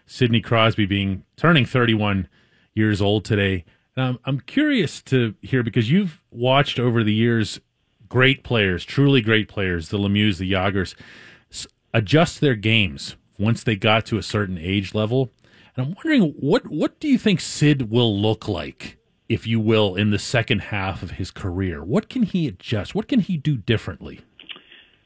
Sidney 0.06 0.40
Crosby 0.40 0.86
being 0.86 1.24
turning 1.36 1.66
31 1.66 2.28
years 2.74 3.02
old 3.02 3.24
today. 3.24 3.64
And 3.96 4.04
I'm 4.04 4.18
I'm 4.24 4.40
curious 4.40 5.02
to 5.02 5.34
hear 5.42 5.62
because 5.62 5.90
you've 5.90 6.22
watched 6.30 6.78
over 6.78 7.02
the 7.02 7.14
years 7.14 7.60
great 8.08 8.44
players, 8.44 8.84
truly 8.84 9.20
great 9.20 9.48
players, 9.48 9.88
the 9.88 9.98
Lemieux, 9.98 10.36
the 10.36 10.52
Jagrs, 10.52 10.94
adjust 11.92 12.40
their 12.40 12.54
games 12.54 13.16
once 13.38 13.64
they 13.64 13.76
got 13.76 14.06
to 14.06 14.18
a 14.18 14.22
certain 14.22 14.58
age 14.58 14.94
level. 14.94 15.32
And 15.74 15.86
I'm 15.86 15.94
wondering 15.94 16.32
what 16.38 16.68
what 16.68 17.00
do 17.00 17.08
you 17.08 17.18
think 17.18 17.40
Sid 17.40 17.90
will 17.90 18.20
look 18.20 18.46
like, 18.46 18.98
if 19.28 19.46
you 19.46 19.58
will, 19.60 19.94
in 19.96 20.10
the 20.10 20.18
second 20.18 20.60
half 20.60 21.02
of 21.02 21.12
his 21.12 21.30
career? 21.30 21.82
What 21.82 22.08
can 22.08 22.22
he 22.22 22.46
adjust? 22.46 22.94
What 22.94 23.08
can 23.08 23.20
he 23.20 23.36
do 23.36 23.56
differently? 23.56 24.20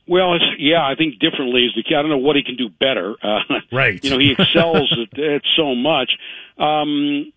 Well, 0.07 0.35
it's, 0.35 0.45
yeah, 0.59 0.85
I 0.85 0.97
think 0.97 1.21
differently 1.21 1.67
is 1.67 1.73
the 1.77 1.83
key. 1.85 1.95
I 1.95 2.03
don't 2.03 2.11
know 2.11 2.19
what 2.19 2.35
he 2.37 2.43
can 2.43 2.57
do 2.57 2.69
better. 2.69 3.15
Uh, 3.23 3.61
Right. 3.71 4.03
You 4.03 4.11
know, 4.11 4.19
he 4.19 4.33
excels 4.33 4.93
at, 4.99 5.19
at 5.23 5.43
so 5.57 5.75
much. 5.75 6.11
Um, 6.59 7.33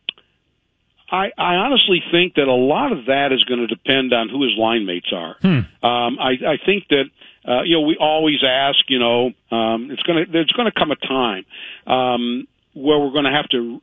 I, 1.11 1.29
I 1.37 1.55
honestly 1.55 2.01
think 2.11 2.35
that 2.35 2.47
a 2.47 2.53
lot 2.53 2.91
of 2.91 3.05
that 3.05 3.31
is 3.31 3.43
going 3.43 3.59
to 3.59 3.67
depend 3.67 4.11
on 4.13 4.29
who 4.29 4.41
his 4.41 4.57
line 4.57 4.85
mates 4.87 5.13
are. 5.13 5.35
Um, 5.83 6.17
I, 6.19 6.31
I 6.47 6.57
think 6.65 6.87
that 6.89 7.03
uh, 7.47 7.61
you 7.61 7.75
know 7.75 7.81
we 7.81 7.95
always 7.99 8.43
ask. 8.43 8.79
You 8.87 8.97
know, 8.97 9.31
um, 9.51 9.91
it's 9.91 10.01
going 10.03 10.25
to 10.25 10.31
there's 10.31 10.51
going 10.53 10.71
to 10.71 10.77
come 10.77 10.89
a 10.89 10.95
time 10.95 11.45
um, 11.85 12.47
where 12.73 12.97
we're 12.99 13.11
going 13.11 13.25
to 13.25 13.31
have 13.31 13.47
to 13.49 13.79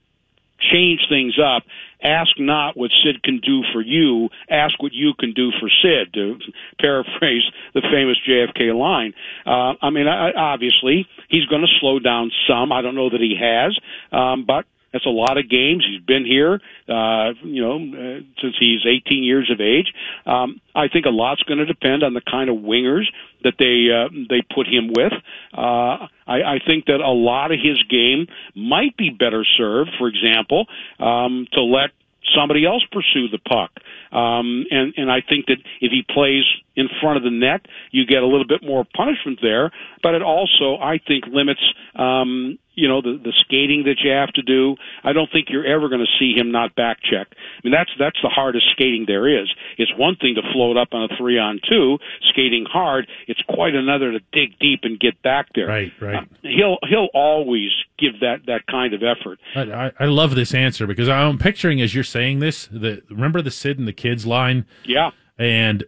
change 0.60 1.00
things 1.08 1.38
up. 1.38 1.64
Ask 2.02 2.38
not 2.38 2.76
what 2.76 2.90
Sid 3.04 3.22
can 3.22 3.40
do 3.40 3.62
for 3.72 3.82
you. 3.82 4.30
Ask 4.48 4.82
what 4.82 4.92
you 4.92 5.12
can 5.18 5.32
do 5.32 5.50
for 5.60 5.68
Sid. 5.82 6.14
To 6.14 6.38
paraphrase 6.80 7.42
the 7.74 7.82
famous 7.82 8.16
JFK 8.26 8.76
line. 8.76 9.12
Uh, 9.46 9.74
I 9.82 9.90
mean, 9.90 10.08
I, 10.08 10.32
obviously 10.32 11.06
he's 11.28 11.46
going 11.46 11.62
to 11.62 11.68
slow 11.80 11.98
down 11.98 12.30
some. 12.48 12.72
I 12.72 12.82
don't 12.82 12.94
know 12.94 13.10
that 13.10 13.20
he 13.20 13.36
has, 13.38 13.78
um, 14.12 14.44
but 14.46 14.64
that's 14.92 15.06
a 15.06 15.10
lot 15.10 15.38
of 15.38 15.48
games. 15.48 15.86
He's 15.88 16.02
been 16.02 16.24
here, 16.24 16.60
uh, 16.88 17.32
you 17.44 17.62
know, 17.62 17.76
uh, 17.76 18.20
since 18.42 18.56
he's 18.58 18.80
18 18.86 19.22
years 19.22 19.50
of 19.50 19.60
age. 19.60 19.92
Um, 20.26 20.60
I 20.74 20.88
think 20.88 21.06
a 21.06 21.10
lot's 21.10 21.42
going 21.44 21.58
to 21.58 21.66
depend 21.66 22.02
on 22.02 22.14
the 22.14 22.20
kind 22.20 22.50
of 22.50 22.56
wingers 22.56 23.04
that 23.44 23.54
they 23.58 23.88
uh, 23.90 24.08
they 24.28 24.42
put 24.54 24.66
him 24.66 24.90
with. 24.92 25.12
Uh, 25.54 26.08
I, 26.30 26.54
I 26.54 26.58
think 26.64 26.86
that 26.86 27.00
a 27.00 27.10
lot 27.10 27.50
of 27.50 27.58
his 27.60 27.82
game 27.90 28.28
might 28.54 28.96
be 28.96 29.10
better 29.10 29.44
served, 29.44 29.90
for 29.98 30.06
example, 30.06 30.66
um, 31.00 31.46
to 31.52 31.62
let 31.62 31.90
somebody 32.34 32.64
else 32.64 32.84
pursue 32.92 33.28
the 33.28 33.38
puck. 33.38 33.70
Um, 34.12 34.64
and, 34.70 34.94
and 34.96 35.10
I 35.10 35.20
think 35.26 35.46
that 35.46 35.58
if 35.80 35.90
he 35.90 36.02
plays 36.08 36.44
in 36.76 36.88
front 37.00 37.16
of 37.16 37.22
the 37.22 37.30
net, 37.30 37.66
you 37.90 38.06
get 38.06 38.22
a 38.22 38.26
little 38.26 38.46
bit 38.46 38.62
more 38.62 38.86
punishment 38.96 39.40
there. 39.42 39.70
But 40.02 40.14
it 40.14 40.22
also, 40.22 40.76
I 40.80 40.98
think, 40.98 41.24
limits, 41.26 41.62
um, 41.96 42.58
you 42.80 42.88
know, 42.88 43.02
the, 43.02 43.20
the 43.22 43.32
skating 43.44 43.84
that 43.84 43.96
you 44.02 44.10
have 44.10 44.32
to 44.32 44.42
do. 44.42 44.76
I 45.04 45.12
don't 45.12 45.30
think 45.30 45.48
you're 45.50 45.66
ever 45.66 45.88
going 45.88 46.00
to 46.00 46.12
see 46.18 46.32
him 46.34 46.50
not 46.50 46.74
back 46.74 46.98
check. 47.02 47.28
I 47.32 47.60
mean, 47.62 47.72
that's, 47.72 47.90
that's 47.98 48.16
the 48.22 48.28
hardest 48.30 48.66
skating 48.72 49.04
there 49.06 49.28
is. 49.28 49.48
It's 49.76 49.92
one 49.96 50.16
thing 50.16 50.34
to 50.36 50.42
float 50.52 50.76
up 50.76 50.88
on 50.92 51.02
a 51.10 51.16
three 51.18 51.38
on 51.38 51.60
two, 51.68 51.98
skating 52.30 52.64
hard. 52.64 53.06
It's 53.28 53.42
quite 53.48 53.74
another 53.74 54.12
to 54.12 54.20
dig 54.32 54.58
deep 54.58 54.80
and 54.84 54.98
get 54.98 55.20
back 55.22 55.48
there. 55.54 55.66
Right, 55.66 55.92
right. 56.00 56.16
Uh, 56.16 56.24
he'll, 56.42 56.78
he'll 56.88 57.08
always 57.14 57.70
give 57.98 58.20
that, 58.20 58.46
that 58.46 58.66
kind 58.66 58.94
of 58.94 59.02
effort. 59.02 59.38
I, 59.54 59.60
I, 59.86 59.92
I 60.00 60.04
love 60.06 60.34
this 60.34 60.54
answer 60.54 60.86
because 60.86 61.08
I'm 61.08 61.38
picturing 61.38 61.80
as 61.82 61.94
you're 61.94 62.02
saying 62.04 62.38
this. 62.40 62.66
The 62.66 63.02
remember 63.10 63.42
the 63.42 63.50
Sid 63.50 63.78
and 63.78 63.86
the 63.86 63.92
kids 63.92 64.26
line, 64.26 64.64
Yeah. 64.86 65.10
and 65.38 65.84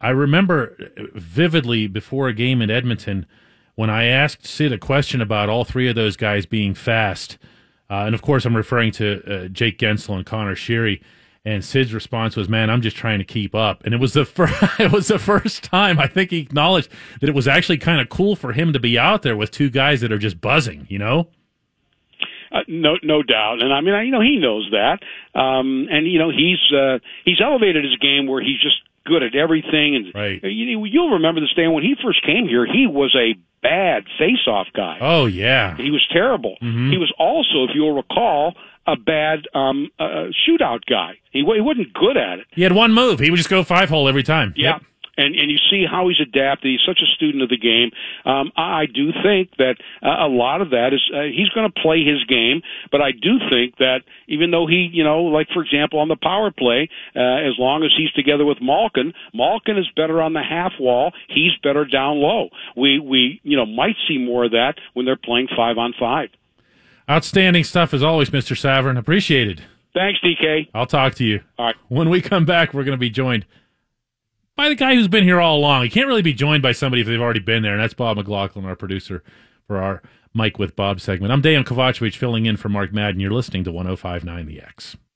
I 0.00 0.10
remember 0.10 0.76
vividly 1.14 1.86
before 1.86 2.28
a 2.28 2.32
game 2.32 2.62
in 2.62 2.70
Edmonton 2.70 3.26
when 3.80 3.88
I 3.88 4.04
asked 4.04 4.46
Sid 4.46 4.74
a 4.74 4.78
question 4.78 5.22
about 5.22 5.48
all 5.48 5.64
three 5.64 5.88
of 5.88 5.94
those 5.94 6.14
guys 6.14 6.44
being 6.44 6.74
fast, 6.74 7.38
uh, 7.88 8.04
and 8.04 8.14
of 8.14 8.20
course 8.20 8.44
I'm 8.44 8.54
referring 8.54 8.92
to 8.92 9.22
uh, 9.24 9.48
Jake 9.48 9.78
Guentzel 9.78 10.16
and 10.16 10.26
Connor 10.26 10.54
Sheary. 10.54 11.00
And 11.46 11.64
Sid's 11.64 11.94
response 11.94 12.36
was, 12.36 12.46
"Man, 12.46 12.68
I'm 12.68 12.82
just 12.82 12.94
trying 12.98 13.20
to 13.20 13.24
keep 13.24 13.54
up." 13.54 13.82
And 13.86 13.94
it 13.94 13.96
was 13.96 14.12
the 14.12 14.24
first, 14.36 14.52
it 14.78 14.92
was 14.92 15.08
the 15.08 15.18
first 15.18 15.64
time 15.64 15.98
I 15.98 16.06
think 16.06 16.30
he 16.30 16.40
acknowledged 16.40 16.90
that 17.22 17.30
it 17.30 17.34
was 17.34 17.48
actually 17.48 17.78
kind 17.78 18.02
of 18.02 18.10
cool 18.10 18.36
for 18.36 18.52
him 18.52 18.74
to 18.74 18.78
be 18.78 18.98
out 18.98 19.22
there 19.22 19.34
with 19.34 19.50
two 19.50 19.70
guys 19.70 20.02
that 20.02 20.12
are 20.12 20.18
just 20.18 20.42
buzzing. 20.42 20.86
You 20.90 20.98
know? 20.98 21.28
Uh, 22.52 22.58
no, 22.68 22.98
no 23.02 23.22
doubt, 23.22 23.62
and 23.62 23.72
I 23.72 23.80
mean, 23.80 23.94
I, 23.94 24.02
you 24.02 24.10
know, 24.10 24.20
he 24.20 24.36
knows 24.36 24.68
that, 24.72 24.98
um, 25.40 25.88
and 25.90 26.06
you 26.06 26.18
know, 26.18 26.28
he's 26.28 26.60
uh, 26.76 26.98
he's 27.24 27.40
elevated 27.40 27.84
his 27.84 27.96
game 27.96 28.26
where 28.26 28.42
he's 28.42 28.60
just 28.60 28.76
good 29.06 29.22
at 29.22 29.34
everything. 29.34 29.96
And 29.96 30.12
Right. 30.14 30.42
you, 30.42 30.84
you'll 30.84 31.10
remember 31.10 31.40
this 31.40 31.52
day 31.54 31.68
when 31.68 31.82
he 31.82 31.94
first 32.02 32.22
came 32.24 32.46
here, 32.48 32.66
he 32.66 32.86
was 32.86 33.14
a 33.16 33.34
bad 33.62 34.04
face-off 34.18 34.68
guy. 34.74 34.98
Oh 35.00 35.26
yeah, 35.26 35.76
He 35.76 35.90
was 35.90 36.06
terrible. 36.12 36.56
He 36.60 36.96
was 36.96 37.12
also, 37.18 37.64
if 37.64 37.70
you'll 37.74 37.94
recall, 37.94 38.54
a 38.86 38.96
bad 38.96 39.40
um, 39.54 39.88
uh, 39.98 40.28
shootout 40.48 40.80
guy. 40.88 41.12
He, 41.30 41.40
he 41.40 41.60
wasn't 41.60 41.92
good 41.92 42.16
at 42.16 42.38
it. 42.40 42.46
he 42.52 42.62
had 42.62 42.72
one 42.72 42.92
move. 42.94 43.20
He 43.20 43.30
would 43.30 43.36
just 43.36 43.50
go 43.50 43.62
five 43.62 43.88
hole 43.90 44.08
every 44.08 44.22
time. 44.22 44.54
Yeah. 44.56 44.72
Yep. 44.74 44.82
And 45.16 45.34
and 45.34 45.50
you 45.50 45.58
see 45.70 45.84
how 45.90 46.08
he's 46.08 46.20
adapted. 46.20 46.70
He's 46.70 46.86
such 46.86 47.00
a 47.02 47.14
student 47.14 47.42
of 47.42 47.48
the 47.48 47.58
game. 47.58 47.90
Um, 48.24 48.52
I 48.56 48.80
I 48.80 48.86
do 48.86 49.10
think 49.22 49.50
that 49.58 49.76
uh, 50.02 50.24
a 50.24 50.28
lot 50.28 50.62
of 50.62 50.70
that 50.70 50.94
is 50.94 51.02
uh, 51.14 51.22
he's 51.22 51.50
going 51.50 51.70
to 51.70 51.80
play 51.82 52.02
his 52.02 52.24
game, 52.24 52.62
but 52.90 53.02
I 53.02 53.12
do 53.12 53.38
think 53.50 53.76
that 53.76 54.00
even 54.26 54.50
though 54.50 54.66
he, 54.66 54.88
you 54.90 55.04
know, 55.04 55.24
like 55.24 55.48
for 55.52 55.62
example 55.62 55.98
on 55.98 56.08
the 56.08 56.16
power 56.16 56.50
play, 56.50 56.88
uh, 57.14 57.20
as 57.20 57.58
long 57.58 57.84
as 57.84 57.90
he's 57.96 58.10
together 58.12 58.46
with 58.46 58.58
Malkin, 58.62 59.12
Malkin 59.34 59.76
is 59.76 59.86
better 59.96 60.22
on 60.22 60.32
the 60.32 60.42
half 60.42 60.72
wall. 60.80 61.12
He's 61.28 61.52
better 61.62 61.84
down 61.84 62.18
low. 62.18 62.48
We 62.76 62.98
we 62.98 63.40
you 63.42 63.56
know 63.56 63.66
might 63.66 63.96
see 64.08 64.18
more 64.18 64.44
of 64.46 64.52
that 64.52 64.76
when 64.94 65.04
they're 65.04 65.16
playing 65.16 65.48
five 65.54 65.76
on 65.76 65.92
five. 65.98 66.30
Outstanding 67.08 67.64
stuff 67.64 67.92
as 67.92 68.02
always, 68.02 68.30
Mr. 68.30 68.56
Savran. 68.56 68.96
Appreciated. 68.96 69.62
Thanks, 69.92 70.20
DK. 70.20 70.68
I'll 70.72 70.86
talk 70.86 71.14
to 71.16 71.24
you. 71.24 71.40
All 71.58 71.66
right. 71.66 71.76
When 71.88 72.08
we 72.08 72.22
come 72.22 72.44
back, 72.44 72.72
we're 72.72 72.84
going 72.84 72.96
to 72.96 73.00
be 73.00 73.10
joined 73.10 73.44
by 74.60 74.68
the 74.68 74.74
guy 74.74 74.94
who's 74.94 75.08
been 75.08 75.24
here 75.24 75.40
all 75.40 75.56
along. 75.56 75.84
He 75.84 75.88
can't 75.88 76.06
really 76.06 76.20
be 76.20 76.34
joined 76.34 76.62
by 76.62 76.72
somebody 76.72 77.00
if 77.00 77.08
they've 77.08 77.18
already 77.18 77.40
been 77.40 77.62
there, 77.62 77.72
and 77.72 77.82
that's 77.82 77.94
Bob 77.94 78.18
McLaughlin, 78.18 78.66
our 78.66 78.76
producer 78.76 79.22
for 79.66 79.78
our 79.78 80.02
Mike 80.34 80.58
with 80.58 80.76
Bob 80.76 81.00
segment. 81.00 81.32
I'm 81.32 81.40
Dan 81.40 81.64
Kovacevic 81.64 82.14
filling 82.14 82.44
in 82.44 82.58
for 82.58 82.68
Mark 82.68 82.92
Madden. 82.92 83.20
You're 83.20 83.30
listening 83.30 83.64
to 83.64 83.72
1059 83.72 84.44
The 84.44 84.60
X. 84.60 84.98